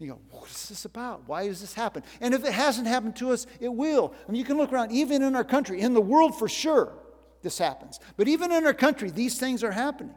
[0.00, 1.28] You go, what is this about?
[1.28, 2.02] Why does this happen?
[2.20, 4.12] And if it hasn't happened to us, it will.
[4.28, 6.94] I mean, you can look around, even in our country, in the world for sure,
[7.42, 8.00] this happens.
[8.16, 10.16] But even in our country, these things are happening.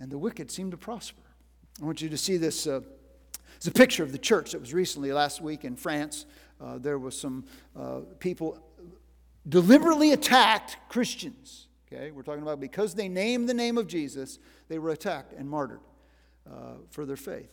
[0.00, 1.22] And the wicked seem to prosper.
[1.80, 2.66] I want you to see this.
[2.66, 2.80] Uh,
[3.56, 6.26] it's a picture of the church that was recently, last week in France.
[6.60, 7.44] Uh, there was some
[7.78, 8.58] uh, people
[9.48, 11.66] deliberately attacked Christians.
[11.92, 14.38] Okay, we're talking about because they named the name of Jesus,
[14.68, 15.80] they were attacked and martyred
[16.50, 17.52] uh, for their faith.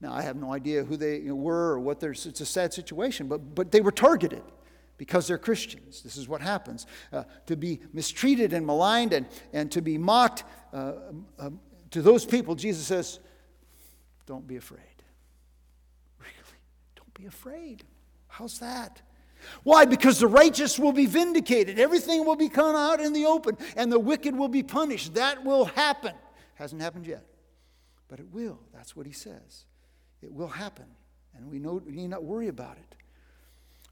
[0.00, 3.28] Now, I have no idea who they were or what their, it's a sad situation,
[3.28, 4.42] but, but they were targeted.
[4.98, 6.02] because they're Christians.
[6.02, 6.86] This is what happens.
[7.12, 10.92] Uh, to be mistreated and maligned and, and to be mocked uh,
[11.38, 11.50] uh,
[11.90, 13.20] to those people, Jesus says,
[14.26, 14.80] Don't be afraid.
[17.16, 17.84] Be afraid.
[18.28, 19.00] How's that?
[19.62, 19.84] Why?
[19.84, 21.78] Because the righteous will be vindicated.
[21.78, 25.14] Everything will be come out in the open, and the wicked will be punished.
[25.14, 26.14] That will happen.
[26.54, 27.24] Hasn't happened yet,
[28.08, 28.58] but it will.
[28.72, 29.66] That's what he says.
[30.22, 30.86] It will happen,
[31.36, 32.96] and we, know, we need not worry about it.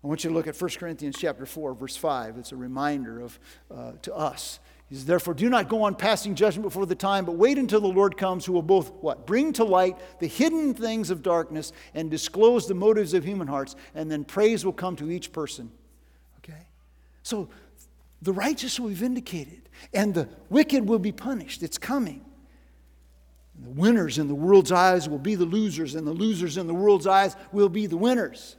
[0.03, 2.37] I want you to look at 1 Corinthians chapter 4, verse 5.
[2.37, 3.39] It's a reminder of,
[3.71, 4.61] uh, to us.
[4.89, 7.81] He says, Therefore, do not go on passing judgment before the time, but wait until
[7.81, 9.27] the Lord comes, who will both what?
[9.27, 13.77] Bring to light the hidden things of darkness and disclose the motives of human hearts,
[13.95, 15.71] and then praise will come to each person.
[16.39, 16.67] Okay?
[17.23, 17.49] So
[18.21, 21.63] the righteous will be vindicated, and the wicked will be punished.
[21.63, 22.25] It's coming.
[23.63, 26.75] The winners in the world's eyes will be the losers, and the losers in the
[26.75, 28.57] world's eyes will be the winners.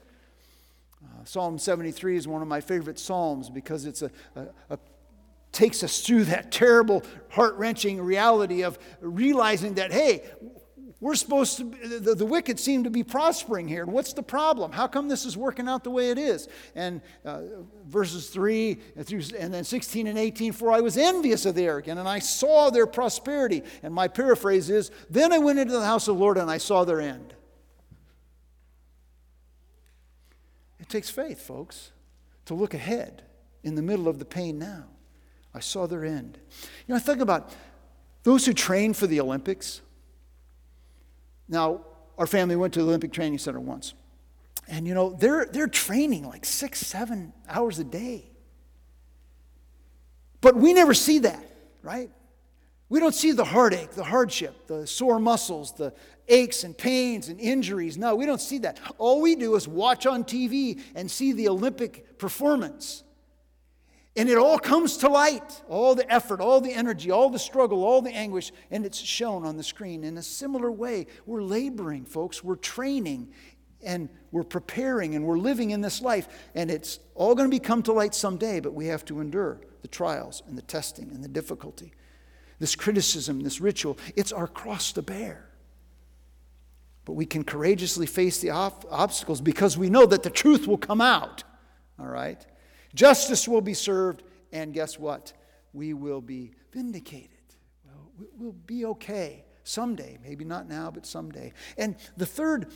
[1.04, 4.80] Uh, Psalm 73 is one of my favorite psalms because it's a, a, a
[5.56, 10.24] takes us through that terrible, heart wrenching reality of realizing that, hey,
[11.02, 11.63] we're supposed to,
[12.00, 13.86] the, the, wicked seem to be prospering here.
[13.86, 14.72] What's the problem?
[14.72, 16.48] How come this is working out the way it is?
[16.74, 17.41] And uh,
[17.86, 22.00] verses 3 through, and then 16 and 18, for I was envious of the arrogant,
[22.00, 23.62] and I saw their prosperity.
[23.84, 26.58] And my paraphrase is, then I went into the house of the Lord and I
[26.58, 27.34] saw their end.
[30.80, 31.91] It takes faith, folks,
[32.46, 33.24] to look ahead
[33.63, 34.86] in the middle of the pain now.
[35.56, 36.38] I saw their end.
[36.86, 37.50] You know, I think about
[38.24, 39.82] those who train for the Olympics.
[41.48, 41.86] Now,
[42.18, 43.94] our family went to the Olympic Training Center once.
[44.68, 48.32] And you know, they're, they're training like six, seven hours a day.
[50.41, 51.44] But we never see that,
[51.82, 52.10] right?
[52.89, 55.94] We don't see the heartache, the hardship, the sore muscles, the
[56.28, 57.98] aches and pains and injuries.
[57.98, 58.80] No, we don't see that.
[58.98, 63.04] All we do is watch on TV and see the Olympic performance.
[64.17, 67.84] And it all comes to light all the effort, all the energy, all the struggle,
[67.84, 70.06] all the anguish, and it's shown on the screen.
[70.06, 72.43] In a similar way, we're laboring, folks.
[72.43, 73.34] We're training
[73.84, 76.30] and we're preparing and we're living in this life.
[76.56, 79.60] And it's all going to be come to light someday, but we have to endure
[79.82, 81.91] the trials and the testing and the difficulty.
[82.58, 85.49] This criticism, this ritual, it's our cross to bear.
[87.04, 91.01] But we can courageously face the obstacles because we know that the truth will come
[91.01, 91.43] out.
[91.99, 92.43] All right?
[92.95, 95.34] Justice will be served, and guess what?
[95.73, 97.29] We will be vindicated.
[98.38, 100.17] Well, be okay someday.
[100.23, 101.53] Maybe not now, but someday.
[101.77, 102.71] And the third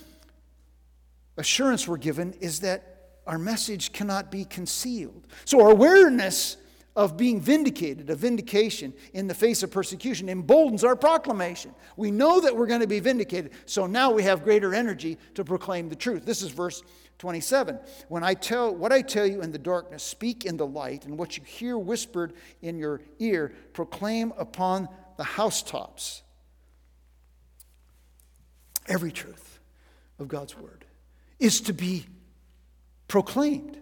[1.37, 5.27] assurance we're given is that our message cannot be concealed.
[5.45, 6.57] So, our awareness
[6.95, 11.73] of being vindicated, a vindication in the face of persecution, emboldens our proclamation.
[11.95, 15.45] We know that we're going to be vindicated, so now we have greater energy to
[15.45, 16.25] proclaim the truth.
[16.25, 16.83] This is verse
[17.19, 17.77] 27.
[18.07, 21.17] When I tell what I tell you in the darkness, speak in the light, and
[21.17, 26.23] what you hear whispered in your ear, proclaim upon the housetops.
[28.87, 29.59] Every truth
[30.17, 30.85] of God's word
[31.39, 32.05] is to be
[33.07, 33.77] proclaimed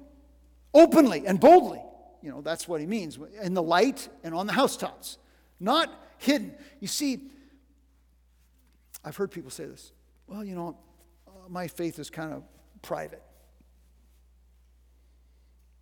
[0.73, 1.81] openly and boldly.
[2.23, 5.19] You know, that's what he means in the light and on the housetops,
[5.59, 6.55] not hidden.
[6.79, 7.21] You see,
[9.05, 9.91] I've heard people say this.
[10.25, 10.77] Well, you know,
[11.47, 12.43] my faith is kind of
[12.81, 13.23] private.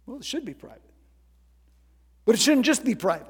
[0.06, 0.82] Well, it should be private.
[2.26, 3.28] But it shouldn't just be private.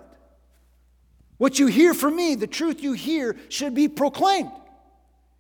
[1.38, 4.52] What you hear from me, the truth you hear, should be proclaimed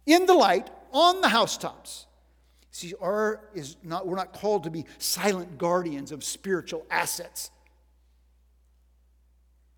[0.06, 2.06] in the light on the housetops.
[2.72, 7.50] See, our is not, we're not called to be silent guardians of spiritual assets.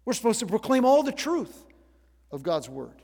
[0.05, 1.65] We're supposed to proclaim all the truth
[2.31, 3.01] of God's word.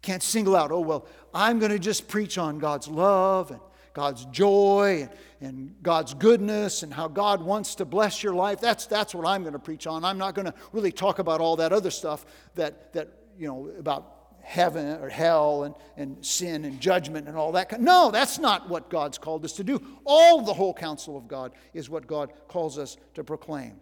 [0.00, 3.60] Can't single out, oh, well, I'm going to just preach on God's love and
[3.94, 5.08] God's joy
[5.40, 8.60] and God's goodness and how God wants to bless your life.
[8.60, 10.04] That's, that's what I'm going to preach on.
[10.04, 12.24] I'm not going to really talk about all that other stuff
[12.54, 17.52] that, that you know, about heaven or hell and, and sin and judgment and all
[17.52, 17.80] that.
[17.80, 19.80] No, that's not what God's called us to do.
[20.04, 23.80] All the whole counsel of God is what God calls us to proclaim.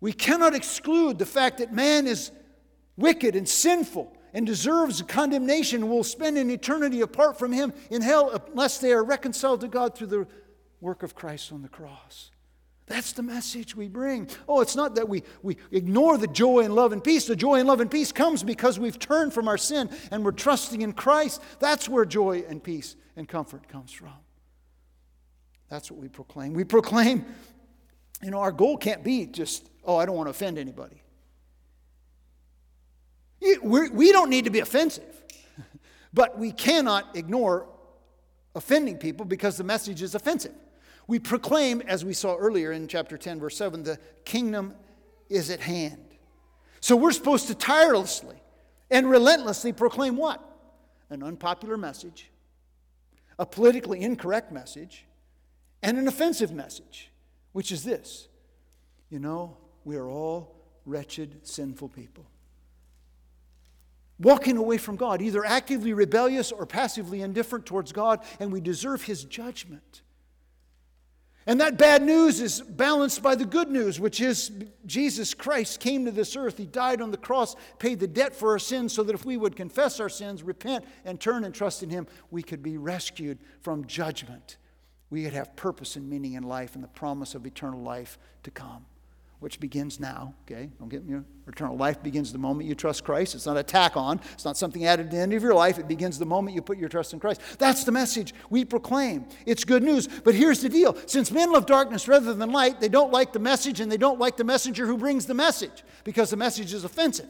[0.00, 2.30] We cannot exclude the fact that man is
[2.96, 8.38] wicked and sinful and deserves condemnation will spend an eternity apart from Him in hell
[8.50, 10.26] unless they are reconciled to God through the
[10.82, 12.30] work of Christ on the cross.
[12.84, 14.28] That's the message we bring.
[14.46, 17.24] Oh, it's not that we, we ignore the joy and love and peace.
[17.24, 20.32] The joy and love and peace comes because we've turned from our sin and we're
[20.32, 21.40] trusting in Christ.
[21.58, 24.12] That's where joy and peace and comfort comes from.
[25.70, 26.52] That's what we proclaim.
[26.52, 27.24] We proclaim,
[28.22, 31.00] you know, our goal can't be just, oh, I don't want to offend anybody.
[33.40, 35.22] We don't need to be offensive,
[36.12, 37.68] but we cannot ignore
[38.54, 40.54] offending people because the message is offensive.
[41.06, 44.74] We proclaim, as we saw earlier in chapter 10, verse 7, the kingdom
[45.28, 46.02] is at hand.
[46.80, 48.36] So we're supposed to tirelessly
[48.90, 50.42] and relentlessly proclaim what?
[51.10, 52.30] An unpopular message,
[53.38, 55.04] a politically incorrect message,
[55.82, 57.10] and an offensive message,
[57.52, 58.28] which is this
[59.08, 62.26] you know, we are all wretched, sinful people.
[64.18, 69.02] Walking away from God, either actively rebellious or passively indifferent towards God, and we deserve
[69.02, 70.02] His judgment.
[71.48, 74.50] And that bad news is balanced by the good news, which is
[74.84, 76.58] Jesus Christ came to this earth.
[76.58, 79.36] He died on the cross, paid the debt for our sins, so that if we
[79.36, 83.38] would confess our sins, repent, and turn and trust in Him, we could be rescued
[83.60, 84.56] from judgment.
[85.10, 88.50] We could have purpose and meaning in life and the promise of eternal life to
[88.50, 88.86] come
[89.40, 90.70] which begins now, okay?
[90.78, 93.34] Don't get me eternal life begins the moment you trust Christ.
[93.34, 95.78] It's not a tack on, it's not something added at the end of your life.
[95.78, 97.40] It begins the moment you put your trust in Christ.
[97.58, 99.26] That's the message we proclaim.
[99.44, 100.08] It's good news.
[100.08, 103.38] But here's the deal since men love darkness rather than light, they don't like the
[103.38, 106.84] message and they don't like the messenger who brings the message because the message is
[106.84, 107.28] offensive.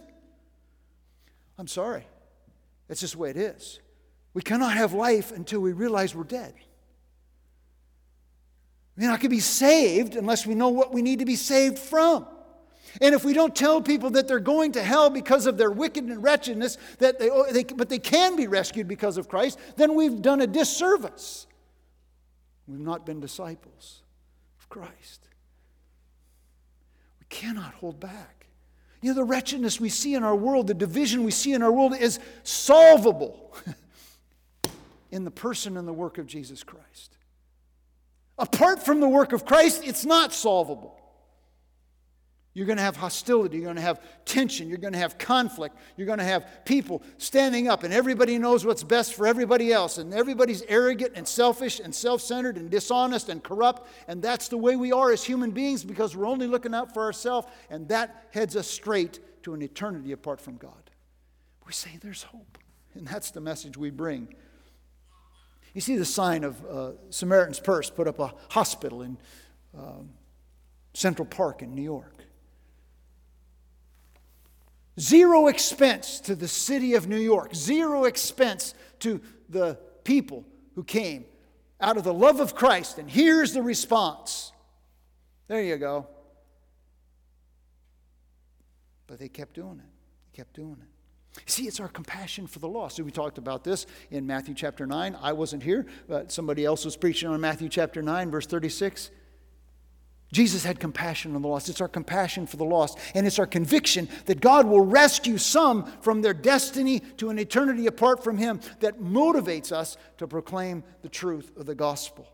[1.59, 2.07] I'm sorry.
[2.89, 3.81] That's just the way it is.
[4.35, 6.55] We cannot have life until we realize we're dead.
[8.97, 11.79] We're not going to be saved unless we know what we need to be saved
[11.79, 12.27] from.
[13.01, 16.05] And if we don't tell people that they're going to hell because of their wicked
[16.05, 19.95] and wretchedness, that they, oh, they, but they can be rescued because of Christ, then
[19.95, 21.47] we've done a disservice.
[22.67, 24.03] We've not been disciples
[24.59, 25.29] of Christ.
[27.21, 28.47] We cannot hold back.
[29.03, 31.71] You know, the wretchedness we see in our world, the division we see in our
[31.71, 33.55] world is solvable
[35.11, 37.16] in the person and the work of Jesus Christ.
[38.39, 40.97] Apart from the work of Christ, it's not solvable.
[42.57, 43.59] You're going to have hostility.
[43.59, 44.71] You're going to have tension.
[44.71, 45.77] You're going to have conflict.
[45.97, 49.99] You're going to have people standing up, and everybody knows what's best for everybody else.
[49.99, 53.87] And everybody's arrogant and selfish and self centered and dishonest and corrupt.
[54.09, 57.05] And that's the way we are as human beings because we're only looking out for
[57.05, 57.47] ourselves.
[57.69, 60.91] And that heads us straight to an eternity apart from God.
[61.67, 62.57] We say there's hope.
[62.95, 64.35] And that's the message we bring
[65.77, 69.19] you see the sign of uh, Samaritan's Purse put up a hospital in
[69.77, 70.09] um,
[70.95, 72.15] Central Park in New York.
[74.99, 81.27] Zero expense to the city of New York, zero expense to the people who came
[81.79, 82.97] out of the love of Christ.
[82.97, 84.53] And here's the response.
[85.47, 86.07] There you go.
[89.07, 89.93] But they kept doing it.
[90.33, 90.96] They kept doing it.
[91.45, 92.99] See, it's our compassion for the lost.
[92.99, 95.17] We talked about this in Matthew chapter 9.
[95.21, 99.11] I wasn't here, but somebody else was preaching on Matthew chapter 9, verse 36.
[100.33, 101.69] Jesus had compassion on the lost.
[101.69, 102.99] It's our compassion for the lost.
[103.15, 107.87] And it's our conviction that God will rescue some from their destiny to an eternity
[107.87, 112.29] apart from Him that motivates us to proclaim the truth of the gospel.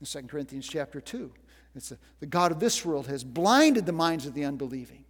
[0.00, 1.32] In 2 Corinthians chapter 2,
[1.74, 5.04] it's the, the God of this world has blinded the minds of the unbelieving.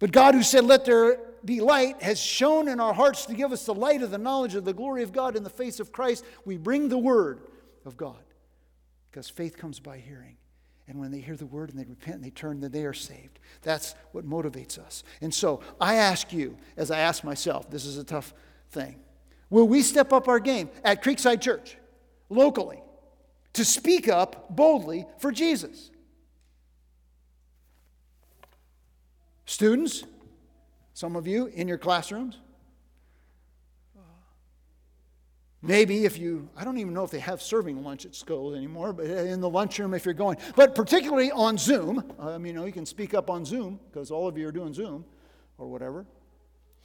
[0.00, 3.52] But God, who said, Let there be light has shown in our hearts to give
[3.52, 5.92] us the light of the knowledge of the glory of God in the face of
[5.92, 6.24] Christ.
[6.44, 7.40] We bring the word
[7.84, 8.22] of God
[9.10, 10.36] because faith comes by hearing.
[10.88, 12.92] And when they hear the word and they repent and they turn, then they are
[12.92, 13.38] saved.
[13.62, 15.04] That's what motivates us.
[15.20, 18.34] And so I ask you, as I ask myself, this is a tough
[18.70, 18.96] thing.
[19.50, 21.76] Will we step up our game at Creekside Church,
[22.28, 22.82] locally,
[23.52, 25.90] to speak up boldly for Jesus?
[29.50, 30.04] Students,
[30.94, 32.38] some of you in your classrooms.
[35.60, 38.92] Maybe if you, I don't even know if they have serving lunch at school anymore,
[38.92, 40.36] but in the lunchroom if you're going.
[40.54, 44.28] But particularly on Zoom, um, you know, you can speak up on Zoom because all
[44.28, 45.04] of you are doing Zoom
[45.58, 46.06] or whatever.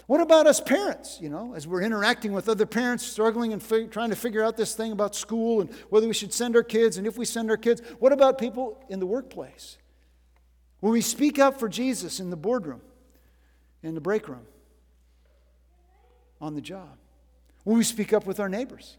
[0.08, 3.92] What about us parents, you know, as we're interacting with other parents, struggling and fig-
[3.92, 6.98] trying to figure out this thing about school and whether we should send our kids
[6.98, 7.84] and if we send our kids?
[8.00, 9.78] What about people in the workplace?
[10.86, 12.82] Will we speak up for Jesus in the boardroom?
[13.82, 14.46] in the break room,
[16.40, 16.98] on the job?
[17.64, 18.98] when we speak up with our neighbors?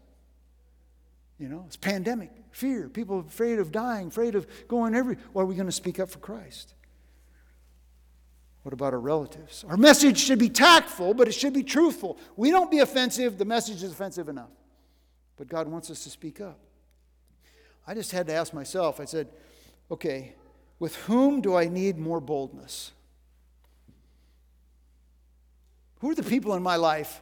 [1.39, 5.15] You know, it's pandemic, fear, people afraid of dying, afraid of going every.
[5.33, 6.73] Or are we going to speak up for Christ?
[8.63, 9.63] What about our relatives?
[9.69, 12.17] Our message should be tactful, but it should be truthful.
[12.35, 14.51] We don't be offensive, the message is offensive enough.
[15.37, 16.59] But God wants us to speak up.
[17.87, 19.29] I just had to ask myself, I said,
[19.89, 20.35] okay,
[20.79, 22.91] with whom do I need more boldness?
[25.99, 27.21] Who are the people in my life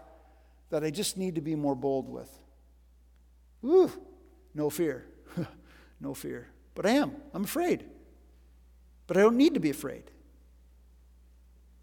[0.70, 2.30] that I just need to be more bold with?
[3.64, 3.91] Ooh,
[4.53, 5.06] no fear.
[5.99, 6.47] no fear.
[6.74, 7.16] But I am.
[7.34, 7.86] I'm afraid.
[9.08, 10.03] But I don't need to be afraid.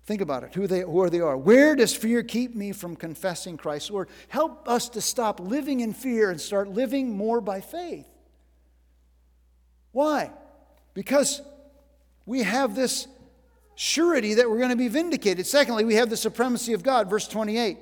[0.05, 1.37] Think about it, who they, who they are.
[1.37, 3.91] Where does fear keep me from confessing Christ?
[3.91, 8.09] Lord, help us to stop living in fear and start living more by faith.
[9.93, 10.33] Why?
[10.93, 11.41] Because
[12.27, 13.07] we have this
[13.75, 15.47] surety that we're going to be vindicated.
[15.47, 17.79] Secondly, we have the supremacy of God, verse 28.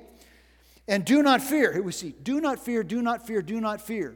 [0.87, 1.71] And do not fear.
[1.71, 4.15] Here we see, do not fear, do not fear, do not fear.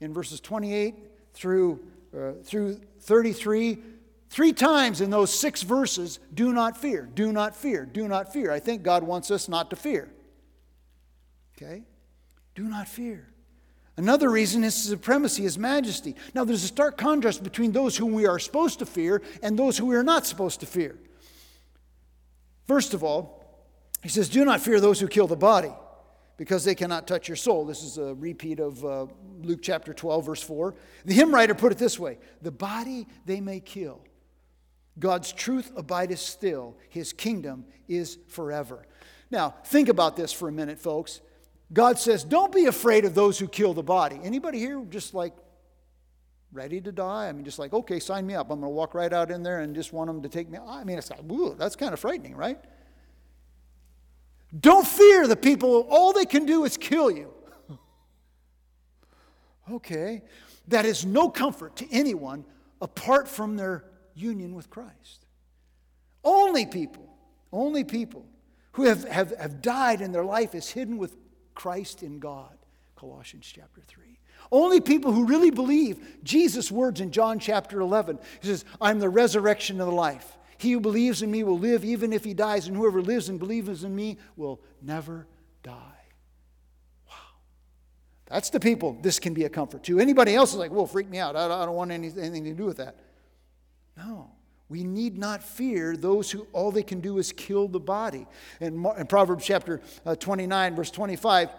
[0.00, 0.94] In verses 28
[1.34, 1.80] through,
[2.16, 3.78] uh, through 33,
[4.30, 8.50] three times in those six verses, do not fear, do not fear, do not fear.
[8.50, 10.10] I think God wants us not to fear.
[11.56, 11.82] Okay?
[12.54, 13.28] Do not fear.
[14.00, 16.16] Another reason is supremacy, his majesty.
[16.32, 19.76] Now, there's a stark contrast between those whom we are supposed to fear and those
[19.76, 20.96] who we are not supposed to fear.
[22.66, 23.44] First of all,
[24.02, 25.70] he says, Do not fear those who kill the body,
[26.38, 27.66] because they cannot touch your soul.
[27.66, 29.06] This is a repeat of uh,
[29.42, 30.74] Luke chapter 12, verse 4.
[31.04, 34.00] The hymn writer put it this way The body they may kill.
[34.98, 38.86] God's truth abideth still, his kingdom is forever.
[39.30, 41.20] Now, think about this for a minute, folks.
[41.72, 44.20] God says, Don't be afraid of those who kill the body.
[44.22, 45.34] Anybody here just like
[46.52, 47.28] ready to die?
[47.28, 48.50] I mean, just like, okay, sign me up.
[48.50, 50.58] I'm going to walk right out in there and just want them to take me.
[50.58, 52.58] I mean, it's like, ooh, that's kind of frightening, right?
[54.58, 55.86] Don't fear the people.
[55.88, 57.32] All they can do is kill you.
[59.72, 60.22] okay.
[60.68, 62.44] That is no comfort to anyone
[62.80, 65.26] apart from their union with Christ.
[66.24, 67.08] Only people,
[67.52, 68.26] only people
[68.72, 71.16] who have, have, have died and their life is hidden with
[71.60, 72.56] Christ in God.
[72.96, 74.18] Colossians chapter 3.
[74.50, 78.18] Only people who really believe Jesus' words in John chapter 11.
[78.40, 80.38] He says, I'm the resurrection of the life.
[80.56, 83.38] He who believes in me will live even if he dies, and whoever lives and
[83.38, 85.26] believes in me will never
[85.62, 86.00] die.
[87.06, 87.36] Wow.
[88.24, 90.00] That's the people this can be a comfort to.
[90.00, 91.36] Anybody else is like, well, freak me out.
[91.36, 92.96] I don't want anything to do with that.
[93.98, 94.30] No.
[94.70, 98.26] We need not fear those who all they can do is kill the body.
[98.60, 101.50] In, in Proverbs chapter uh, 29, verse 25,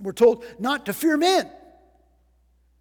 [0.00, 1.50] we're told not to fear men.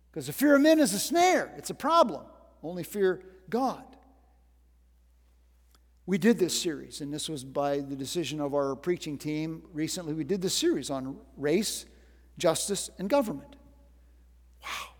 [0.09, 2.23] Because the fear of men is a snare, it's a problem.
[2.63, 3.83] Only fear God.
[6.05, 10.13] We did this series, and this was by the decision of our preaching team recently.
[10.13, 11.85] We did this series on race,
[12.37, 13.57] justice, and government.
[14.63, 14.96] Wow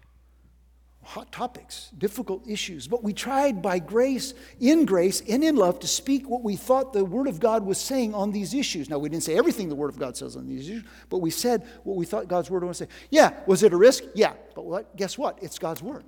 [1.07, 5.87] hot topics, difficult issues, but we tried by grace, in grace, and in love to
[5.87, 8.89] speak what we thought the Word of God was saying on these issues.
[8.89, 11.31] Now, we didn't say everything the Word of God says on these issues, but we
[11.31, 12.91] said what we thought God's Word was saying.
[13.09, 14.03] Yeah, was it a risk?
[14.15, 14.97] Yeah, but what?
[14.97, 15.39] guess what?
[15.41, 16.03] It's God's Word.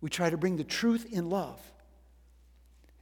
[0.00, 1.60] We try to bring the truth in love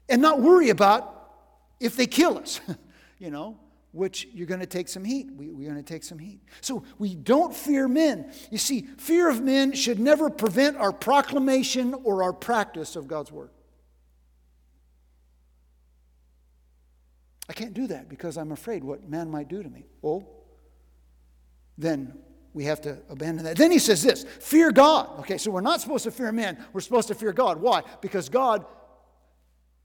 [0.08, 1.30] and not worry about
[1.78, 2.60] if they kill us,
[3.20, 3.56] you know
[3.92, 5.28] which you're going to take some heat.
[5.34, 6.40] We, are going to take some heat.
[6.60, 8.32] So we don't fear men.
[8.50, 13.32] You see, fear of men should never prevent our proclamation or our practice of God's
[13.32, 13.50] word.
[17.48, 19.86] I can't do that because I'm afraid what man might do to me.
[20.02, 20.28] Well,
[21.78, 22.12] then
[22.52, 23.56] we have to abandon that.
[23.56, 25.20] Then he says this fear God.
[25.20, 27.60] Okay, so we're not supposed to fear men, we're supposed to fear God.
[27.60, 27.82] Why?
[28.00, 28.64] Because God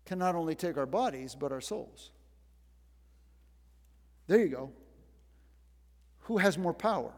[0.05, 2.11] can not only take our bodies, but our souls.
[4.31, 4.71] There you go.
[6.21, 7.11] Who has more power?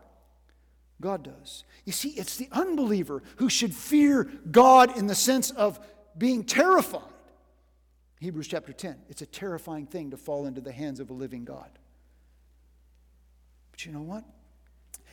[1.00, 1.64] God does.
[1.86, 5.80] You see, it's the unbeliever who should fear God in the sense of
[6.18, 7.04] being terrified.
[8.20, 8.96] Hebrews chapter 10.
[9.10, 11.70] It's a terrifying thing to fall into the hands of a living God.
[13.70, 14.24] But you know what?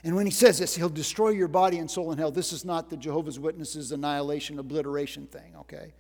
[0.03, 2.30] And when he says this, he'll destroy your body and soul in hell.
[2.30, 5.92] This is not the Jehovah's Witnesses annihilation, obliteration thing, okay?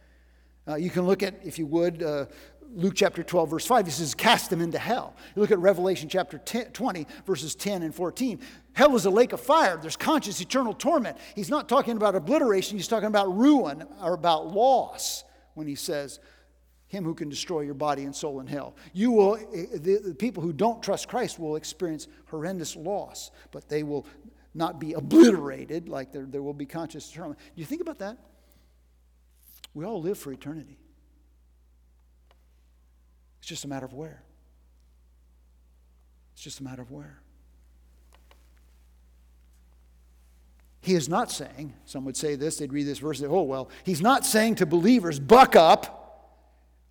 [0.70, 2.26] Uh, you can look at, if you would, uh,
[2.74, 5.14] Luke chapter 12, verse 5, he says, cast them into hell.
[5.34, 8.38] You look at Revelation chapter 10, 20, verses 10 and 14.
[8.74, 9.76] Hell is a lake of fire.
[9.76, 11.16] There's conscious eternal torment.
[11.34, 16.20] He's not talking about obliteration, he's talking about ruin or about loss when he says,
[16.86, 18.76] him who can destroy your body and soul in hell.
[18.92, 23.68] You will, eh, the, the people who don't trust Christ will experience horrendous loss, but
[23.68, 24.06] they will
[24.54, 27.38] not be obliterated like there, there will be conscious torment.
[27.38, 28.18] Do you think about that?
[29.74, 30.78] We all live for eternity.
[33.38, 34.22] It's just a matter of where.
[36.34, 37.20] It's just a matter of where.
[40.82, 43.68] He is not saying, some would say this, they'd read this verse, say, oh, well,
[43.84, 45.98] he's not saying to believers, buck up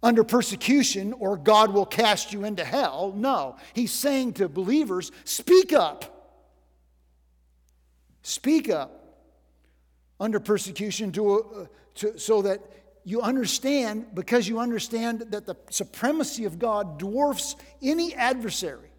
[0.02, 3.14] under persecution or God will cast you into hell.
[3.16, 6.16] No, he's saying to believers, speak up.
[8.22, 8.92] Speak up
[10.20, 11.66] under persecution to, uh,
[12.00, 12.62] to, so that
[13.04, 18.92] you understand, because you understand that the supremacy of God dwarfs any adversary,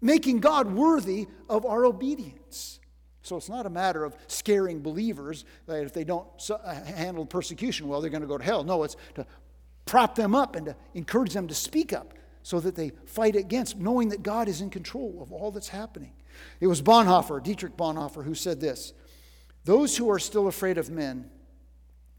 [0.00, 2.80] making God worthy of our obedience.
[3.22, 7.88] So it's not a matter of scaring believers that if they don't uh, handle persecution
[7.88, 8.62] well, they're going to go to hell.
[8.62, 9.26] No, it's to
[9.84, 13.76] prop them up and to encourage them to speak up so that they fight against,
[13.76, 16.12] knowing that God is in control of all that's happening.
[16.60, 18.92] It was Bonhoeffer, Dietrich Bonhoeffer, who said this
[19.64, 21.28] Those who are still afraid of men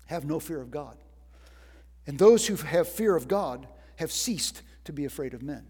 [0.08, 0.97] have no fear of God.
[2.05, 5.68] And those who have fear of God have ceased to be afraid of men.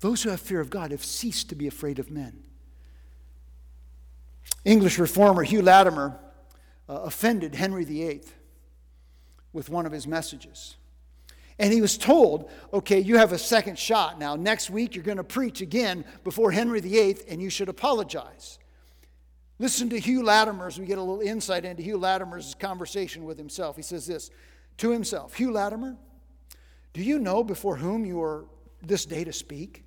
[0.00, 2.42] Those who have fear of God have ceased to be afraid of men.
[4.64, 6.18] English reformer Hugh Latimer
[6.88, 8.22] uh, offended Henry VIII
[9.52, 10.76] with one of his messages.
[11.58, 14.36] And he was told, okay, you have a second shot now.
[14.36, 18.58] Next week, you're going to preach again before Henry VIII, and you should apologize.
[19.62, 23.38] Listen to Hugh Latimer as we get a little insight into Hugh Latimer's conversation with
[23.38, 23.76] himself.
[23.76, 24.28] He says this
[24.78, 25.96] to himself Hugh Latimer,
[26.92, 28.46] do you know before whom you are
[28.84, 29.84] this day to speak?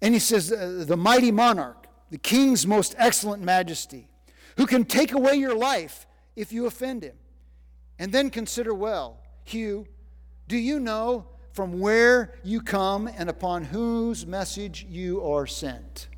[0.00, 4.08] And he says, uh, The mighty monarch, the king's most excellent majesty,
[4.56, 7.16] who can take away your life if you offend him.
[7.98, 9.86] And then consider well, Hugh,
[10.48, 16.08] do you know from where you come and upon whose message you are sent?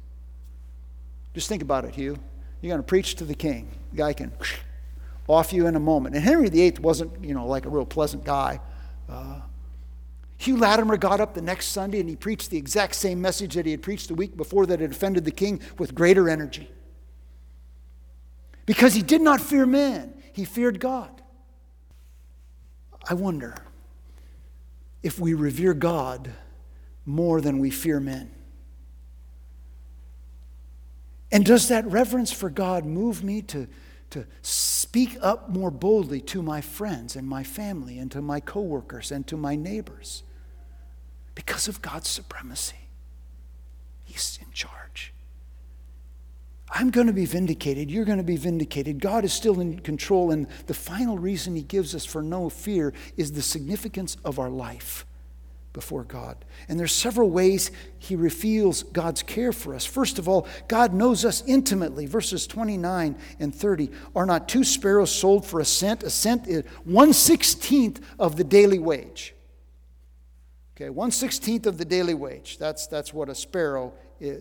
[1.34, 2.18] Just think about it, Hugh.
[2.60, 3.70] You're going to preach to the king.
[3.90, 4.32] The guy can
[5.28, 6.14] off you in a moment.
[6.14, 8.60] And Henry VIII wasn't, you know, like a real pleasant guy.
[9.08, 9.40] Uh,
[10.36, 13.64] Hugh Latimer got up the next Sunday and he preached the exact same message that
[13.64, 16.68] he had preached the week before that had offended the king with greater energy.
[18.66, 21.22] Because he did not fear men, he feared God.
[23.08, 23.56] I wonder
[25.02, 26.32] if we revere God
[27.04, 28.30] more than we fear men.
[31.32, 33.66] And does that reverence for God move me to,
[34.10, 39.10] to speak up more boldly to my friends and my family and to my coworkers
[39.10, 40.22] and to my neighbors?
[41.34, 42.76] Because of God's supremacy.
[44.04, 45.14] He's in charge.
[46.68, 47.90] I'm going to be vindicated.
[47.90, 49.00] You're going to be vindicated.
[49.00, 50.30] God is still in control.
[50.30, 54.50] And the final reason He gives us for no fear is the significance of our
[54.50, 55.06] life
[55.72, 56.44] before God.
[56.68, 59.84] And there's several ways he reveals God's care for us.
[59.84, 62.06] First of all, God knows us intimately.
[62.06, 66.02] Verses 29 and 30 are not two sparrows sold for a cent.
[66.02, 69.34] A cent is one sixteenth of the daily wage.
[70.76, 72.58] Okay, one sixteenth of the daily wage.
[72.58, 73.94] That's, that's what a sparrow,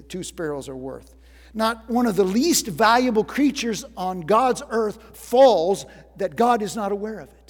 [0.09, 1.15] two sparrows are worth.
[1.53, 5.85] Not one of the least valuable creatures on God's earth falls
[6.17, 7.40] that God is not aware of it.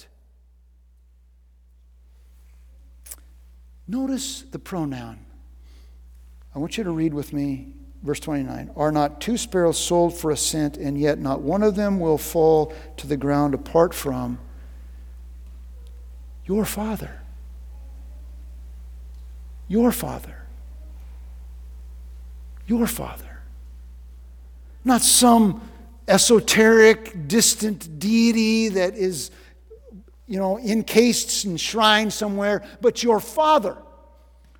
[3.92, 5.18] Notice the pronoun.
[6.54, 8.70] I want you to read with me verse 29.
[8.74, 12.16] Are not two sparrows sold for a cent, and yet not one of them will
[12.16, 14.38] fall to the ground apart from
[16.46, 17.20] your Father?
[19.68, 20.46] Your Father.
[22.66, 23.42] Your Father.
[24.86, 25.68] Not some
[26.08, 29.30] esoteric, distant deity that is
[30.32, 33.76] you know, encased and enshrined somewhere, but your Father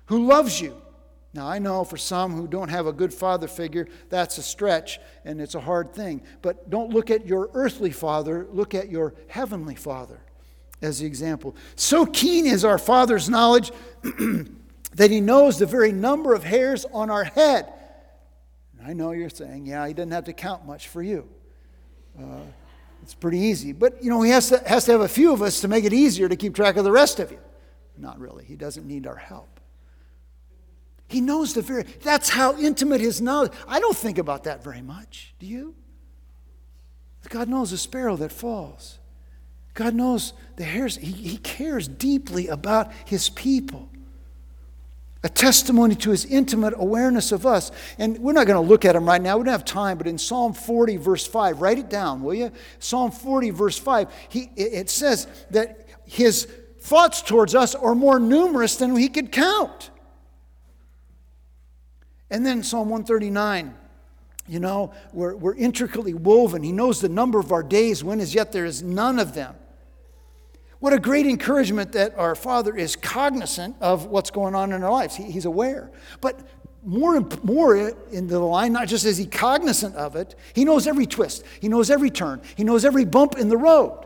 [0.05, 0.79] who loves you.
[1.33, 4.99] Now, I know for some who don't have a good father figure, that's a stretch
[5.25, 6.21] and it's a hard thing.
[6.43, 10.21] But don't look at your earthly father, look at your heavenly father
[10.83, 11.55] as the example.
[11.75, 13.71] So keen is our Father's knowledge
[14.93, 17.73] that He knows the very number of hairs on our head.
[18.85, 21.27] I know you're saying, yeah, He doesn't have to count much for you.
[22.15, 22.41] Uh,
[23.03, 23.73] it's pretty easy.
[23.73, 25.83] But, you know, he has to, has to have a few of us to make
[25.83, 27.39] it easier to keep track of the rest of you.
[27.97, 28.45] Not really.
[28.45, 29.59] He doesn't need our help.
[31.07, 33.51] He knows the very, that's how intimate his knowledge.
[33.67, 35.35] I don't think about that very much.
[35.37, 35.75] Do you?
[37.29, 38.99] God knows the sparrow that falls.
[39.73, 40.95] God knows the hairs.
[40.95, 43.89] He, he cares deeply about his people
[45.23, 47.71] a testimony to his intimate awareness of us.
[47.97, 49.37] And we're not going to look at him right now.
[49.37, 52.51] We don't have time, but in Psalm 40, verse 5, write it down, will you?
[52.79, 56.45] Psalm 40, verse 5, he, it says that his
[56.81, 59.91] thoughts towards us are more numerous than he could count.
[62.29, 63.73] And then Psalm 139,
[64.47, 66.63] you know, we're, we're intricately woven.
[66.63, 69.55] He knows the number of our days, when as yet there is none of them.
[70.83, 74.91] What a great encouragement that our Father is cognizant of what's going on in our
[74.91, 75.15] lives.
[75.15, 75.89] He, he's aware.
[76.19, 76.37] But
[76.83, 80.85] more, and more in the line, not just is he cognizant of it, he knows
[80.85, 84.05] every twist, he knows every turn, he knows every bump in the road.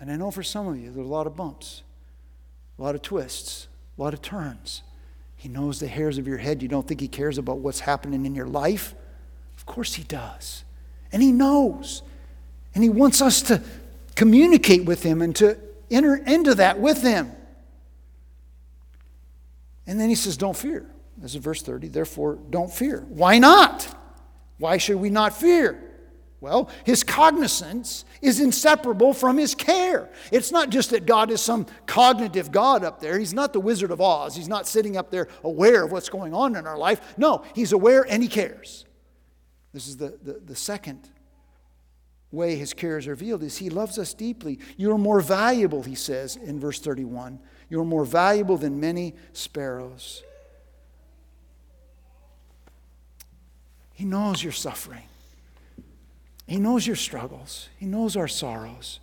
[0.00, 1.84] And I know for some of you, there's a lot of bumps,
[2.80, 4.82] a lot of twists, a lot of turns.
[5.36, 6.62] He knows the hairs of your head.
[6.62, 8.92] You don't think he cares about what's happening in your life?
[9.56, 10.64] Of course he does.
[11.12, 12.02] And he knows.
[12.74, 13.62] And he wants us to
[14.16, 15.56] communicate with Him and to
[15.90, 17.30] enter into that with Him.
[19.86, 20.90] And then He says, Don't fear.
[21.18, 21.88] This is verse 30.
[21.88, 23.06] Therefore, don't fear.
[23.08, 23.94] Why not?
[24.58, 25.82] Why should we not fear?
[26.40, 30.10] Well, his cognizance is inseparable from his care.
[30.30, 33.18] It's not just that God is some cognitive God up there.
[33.18, 34.36] He's not the Wizard of Oz.
[34.36, 37.14] He's not sitting up there aware of what's going on in our life.
[37.16, 38.84] No, he's aware and he cares.
[39.72, 41.08] This is the, the, the second
[42.32, 44.58] way his care is revealed is he loves us deeply.
[44.76, 47.38] You're more valuable, he says in verse 31.
[47.68, 50.22] You're more valuable than many sparrows.
[53.92, 55.04] He knows your suffering.
[56.46, 57.68] He knows your struggles.
[57.78, 59.00] He knows our sorrows.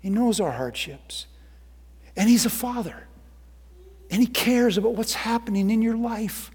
[0.00, 1.26] He knows our hardships.
[2.16, 3.06] And He's a Father.
[4.10, 6.50] And He cares about what's happening in your life.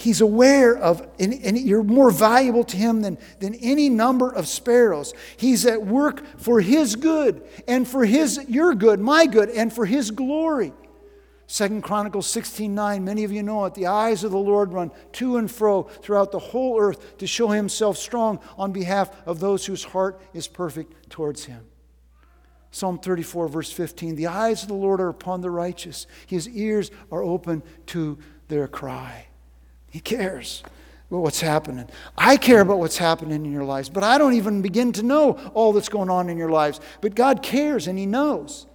[0.00, 4.48] He's aware of, and, and, you're more valuable to him than, than any number of
[4.48, 5.12] sparrows.
[5.36, 9.84] He's at work for his good and for his, your good, my good, and for
[9.84, 10.72] his glory.
[11.46, 13.74] Second Chronicles 16 9, many of you know it.
[13.74, 17.48] The eyes of the Lord run to and fro throughout the whole earth to show
[17.48, 21.66] himself strong on behalf of those whose heart is perfect towards him.
[22.70, 26.90] Psalm 34, verse 15 The eyes of the Lord are upon the righteous, his ears
[27.12, 29.26] are open to their cry.
[29.90, 30.62] He cares
[31.10, 31.88] about what's happening.
[32.16, 35.32] I care about what's happening in your lives, but I don't even begin to know
[35.52, 36.80] all that's going on in your lives.
[37.00, 38.66] But God cares and He knows.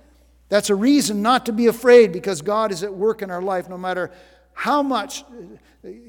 [0.49, 3.67] That's a reason not to be afraid because God is at work in our life
[3.69, 4.11] no matter
[4.53, 5.23] how much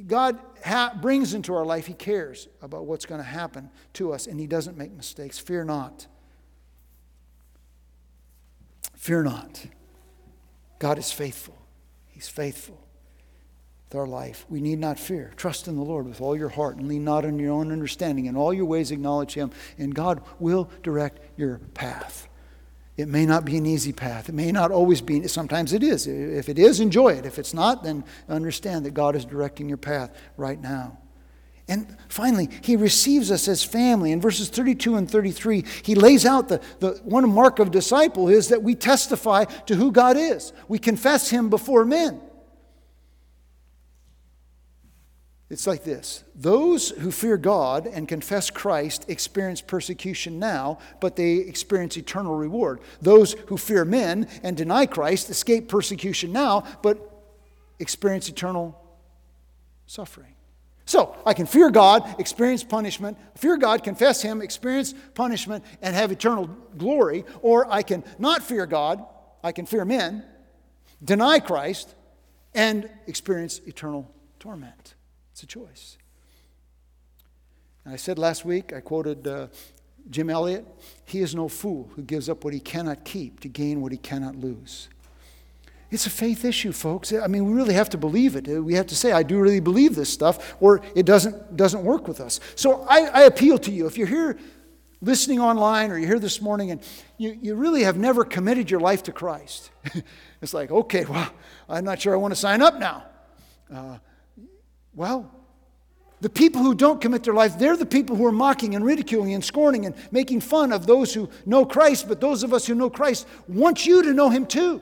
[0.06, 4.26] God ha- brings into our life, He cares about what's going to happen to us
[4.26, 5.38] and He doesn't make mistakes.
[5.38, 6.08] Fear not.
[8.96, 9.66] Fear not.
[10.80, 11.56] God is faithful.
[12.08, 12.85] He's faithful
[13.88, 14.44] with our life.
[14.48, 15.32] We need not fear.
[15.36, 18.26] Trust in the Lord with all your heart and lean not on your own understanding.
[18.26, 22.28] In all your ways, acknowledge Him, and God will direct your path.
[22.96, 24.28] It may not be an easy path.
[24.28, 25.28] It may not always be.
[25.28, 26.06] Sometimes it is.
[26.06, 27.26] If it is, enjoy it.
[27.26, 30.98] If it's not, then understand that God is directing your path right now.
[31.68, 34.12] And finally, he receives us as family.
[34.12, 38.48] In verses 32 and 33, he lays out the, the one mark of disciple is
[38.48, 40.52] that we testify to who God is.
[40.68, 42.20] We confess him before men.
[45.48, 51.34] It's like this Those who fear God and confess Christ experience persecution now, but they
[51.36, 52.80] experience eternal reward.
[53.00, 56.98] Those who fear men and deny Christ escape persecution now, but
[57.78, 58.80] experience eternal
[59.86, 60.32] suffering.
[60.88, 66.12] So, I can fear God, experience punishment, fear God, confess Him, experience punishment, and have
[66.12, 66.46] eternal
[66.78, 69.04] glory, or I can not fear God,
[69.42, 70.24] I can fear men,
[71.02, 71.94] deny Christ,
[72.54, 74.95] and experience eternal torment.
[75.36, 75.98] It's a choice.
[77.84, 79.48] And I said last week, I quoted uh,
[80.08, 80.64] Jim Elliot
[81.04, 83.98] He is no fool who gives up what he cannot keep to gain what he
[83.98, 84.88] cannot lose.
[85.90, 87.12] It's a faith issue, folks.
[87.12, 88.48] I mean, we really have to believe it.
[88.48, 92.08] We have to say, I do really believe this stuff, or it doesn't, doesn't work
[92.08, 92.40] with us.
[92.54, 93.86] So I, I appeal to you.
[93.86, 94.38] If you're here
[95.02, 96.82] listening online or you're here this morning and
[97.18, 99.70] you, you really have never committed your life to Christ,
[100.40, 101.30] it's like, okay, well,
[101.68, 103.04] I'm not sure I want to sign up now.
[103.70, 103.98] Uh,
[104.96, 105.30] well,
[106.22, 109.34] the people who don't commit their life, they're the people who are mocking and ridiculing
[109.34, 112.08] and scorning and making fun of those who know Christ.
[112.08, 114.80] But those of us who know Christ want you to know Him too.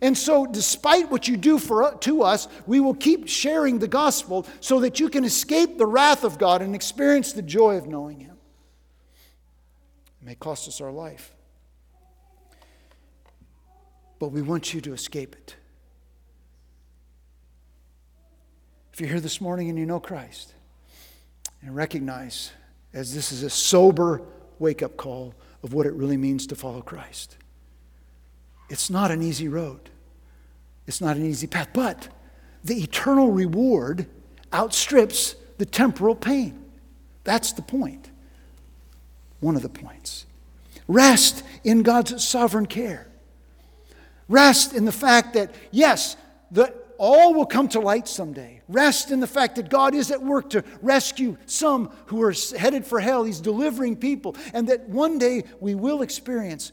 [0.00, 4.46] And so, despite what you do for, to us, we will keep sharing the gospel
[4.60, 8.20] so that you can escape the wrath of God and experience the joy of knowing
[8.20, 8.36] Him.
[10.20, 11.34] It may cost us our life,
[14.20, 15.56] but we want you to escape it.
[18.98, 20.54] If you're here this morning and you know Christ,
[21.62, 22.50] and recognize
[22.92, 24.22] as this is a sober
[24.58, 27.36] wake up call of what it really means to follow Christ.
[28.68, 29.88] It's not an easy road,
[30.88, 32.08] it's not an easy path, but
[32.64, 34.08] the eternal reward
[34.52, 36.64] outstrips the temporal pain.
[37.22, 38.10] That's the point.
[39.38, 40.26] One of the points.
[40.88, 43.06] Rest in God's sovereign care.
[44.28, 46.16] Rest in the fact that, yes,
[46.50, 48.60] the all will come to light someday.
[48.68, 52.84] Rest in the fact that God is at work to rescue some who are headed
[52.84, 53.24] for hell.
[53.24, 54.36] He's delivering people.
[54.52, 56.72] And that one day we will experience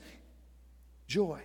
[1.07, 1.39] joy.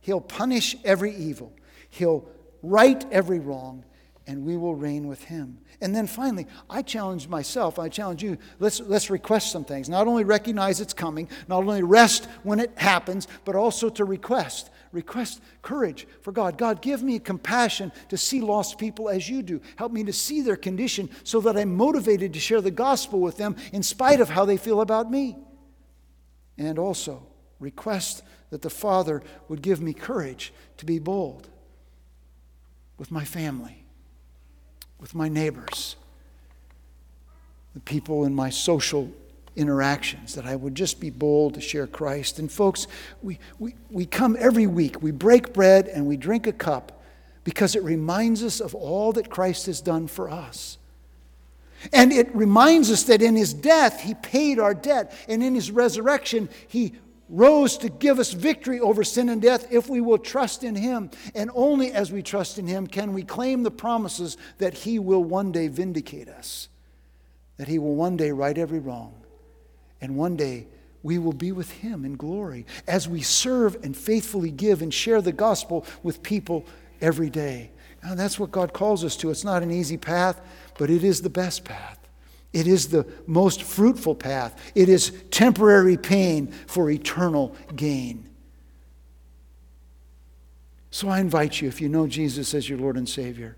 [0.00, 1.52] He'll punish every evil,
[1.90, 2.28] He'll
[2.62, 3.84] right every wrong,
[4.26, 5.58] and we will reign with Him.
[5.80, 9.88] And then finally, I challenge myself, I challenge you, let's, let's request some things.
[9.88, 14.70] Not only recognize it's coming, not only rest when it happens, but also to request.
[14.92, 16.58] Request courage for God.
[16.58, 19.60] God, give me compassion to see lost people as you do.
[19.76, 23.36] Help me to see their condition so that I'm motivated to share the gospel with
[23.36, 25.36] them in spite of how they feel about me.
[26.58, 27.26] And also,
[27.60, 31.48] request that the Father would give me courage to be bold
[32.98, 33.84] with my family,
[34.98, 35.96] with my neighbors,
[37.74, 39.10] the people in my social
[39.56, 42.38] interactions, that I would just be bold to share Christ.
[42.38, 42.86] And folks,
[43.22, 47.02] we, we, we come every week, we break bread and we drink a cup
[47.42, 50.78] because it reminds us of all that Christ has done for us.
[51.92, 55.14] And it reminds us that in his death, he paid our debt.
[55.28, 56.94] And in his resurrection, he
[57.28, 61.10] rose to give us victory over sin and death if we will trust in him.
[61.34, 65.24] And only as we trust in him can we claim the promises that he will
[65.24, 66.68] one day vindicate us,
[67.56, 69.14] that he will one day right every wrong.
[70.06, 70.68] And one day
[71.02, 75.20] we will be with him in glory as we serve and faithfully give and share
[75.20, 76.64] the gospel with people
[77.00, 77.72] every day.
[78.14, 79.30] That's what God calls us to.
[79.30, 80.40] It's not an easy path,
[80.78, 81.98] but it is the best path.
[82.52, 84.70] It is the most fruitful path.
[84.76, 88.28] It is temporary pain for eternal gain.
[90.92, 93.56] So I invite you, if you know Jesus as your Lord and Savior,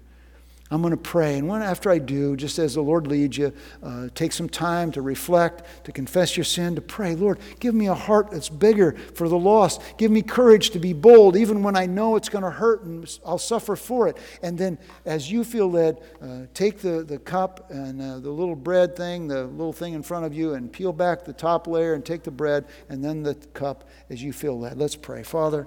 [0.71, 1.39] I'm going to pray.
[1.39, 3.53] And when, after I do, just as the Lord leads you,
[3.83, 7.15] uh, take some time to reflect, to confess your sin, to pray.
[7.15, 9.81] Lord, give me a heart that's bigger for the lost.
[9.97, 13.19] Give me courage to be bold, even when I know it's going to hurt and
[13.25, 14.19] I'll suffer for it.
[14.43, 18.57] And then, as you feel led, uh, take the, the cup and uh, the little
[18.57, 21.95] bread thing, the little thing in front of you, and peel back the top layer
[21.95, 24.77] and take the bread and then the cup as you feel led.
[24.77, 25.23] Let's pray.
[25.23, 25.67] Father,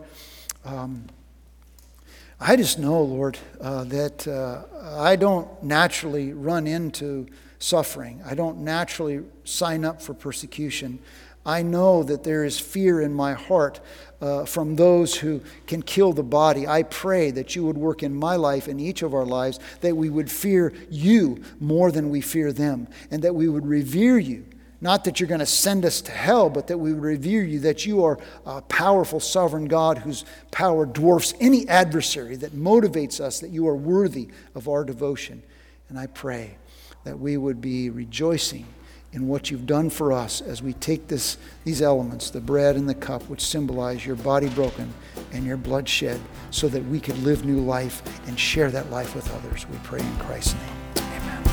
[0.64, 1.08] um,
[2.44, 4.64] I just know, Lord, uh, that uh,
[4.98, 7.28] I don't naturally run into
[7.60, 8.20] suffering.
[8.26, 10.98] I don't naturally sign up for persecution.
[11.46, 13.80] I know that there is fear in my heart
[14.22, 16.66] uh, from those who can kill the body.
[16.66, 19.96] I pray that you would work in my life and each of our lives, that
[19.96, 24.46] we would fear you more than we fear them, and that we would revere you
[24.82, 27.60] not that you're going to send us to hell, but that we would revere you,
[27.60, 33.40] that you are a powerful sovereign God whose power dwarfs any adversary, that motivates us,
[33.40, 35.44] that you are worthy of our devotion.
[35.88, 36.58] And I pray
[37.04, 38.66] that we would be rejoicing
[39.14, 42.88] in what you've done for us as we take this, these elements, the bread and
[42.88, 44.92] the cup, which symbolize your body broken
[45.34, 46.20] and your blood shed,
[46.50, 49.68] so that we could live new life and share that life with others.
[49.70, 51.51] We pray in Christ's name.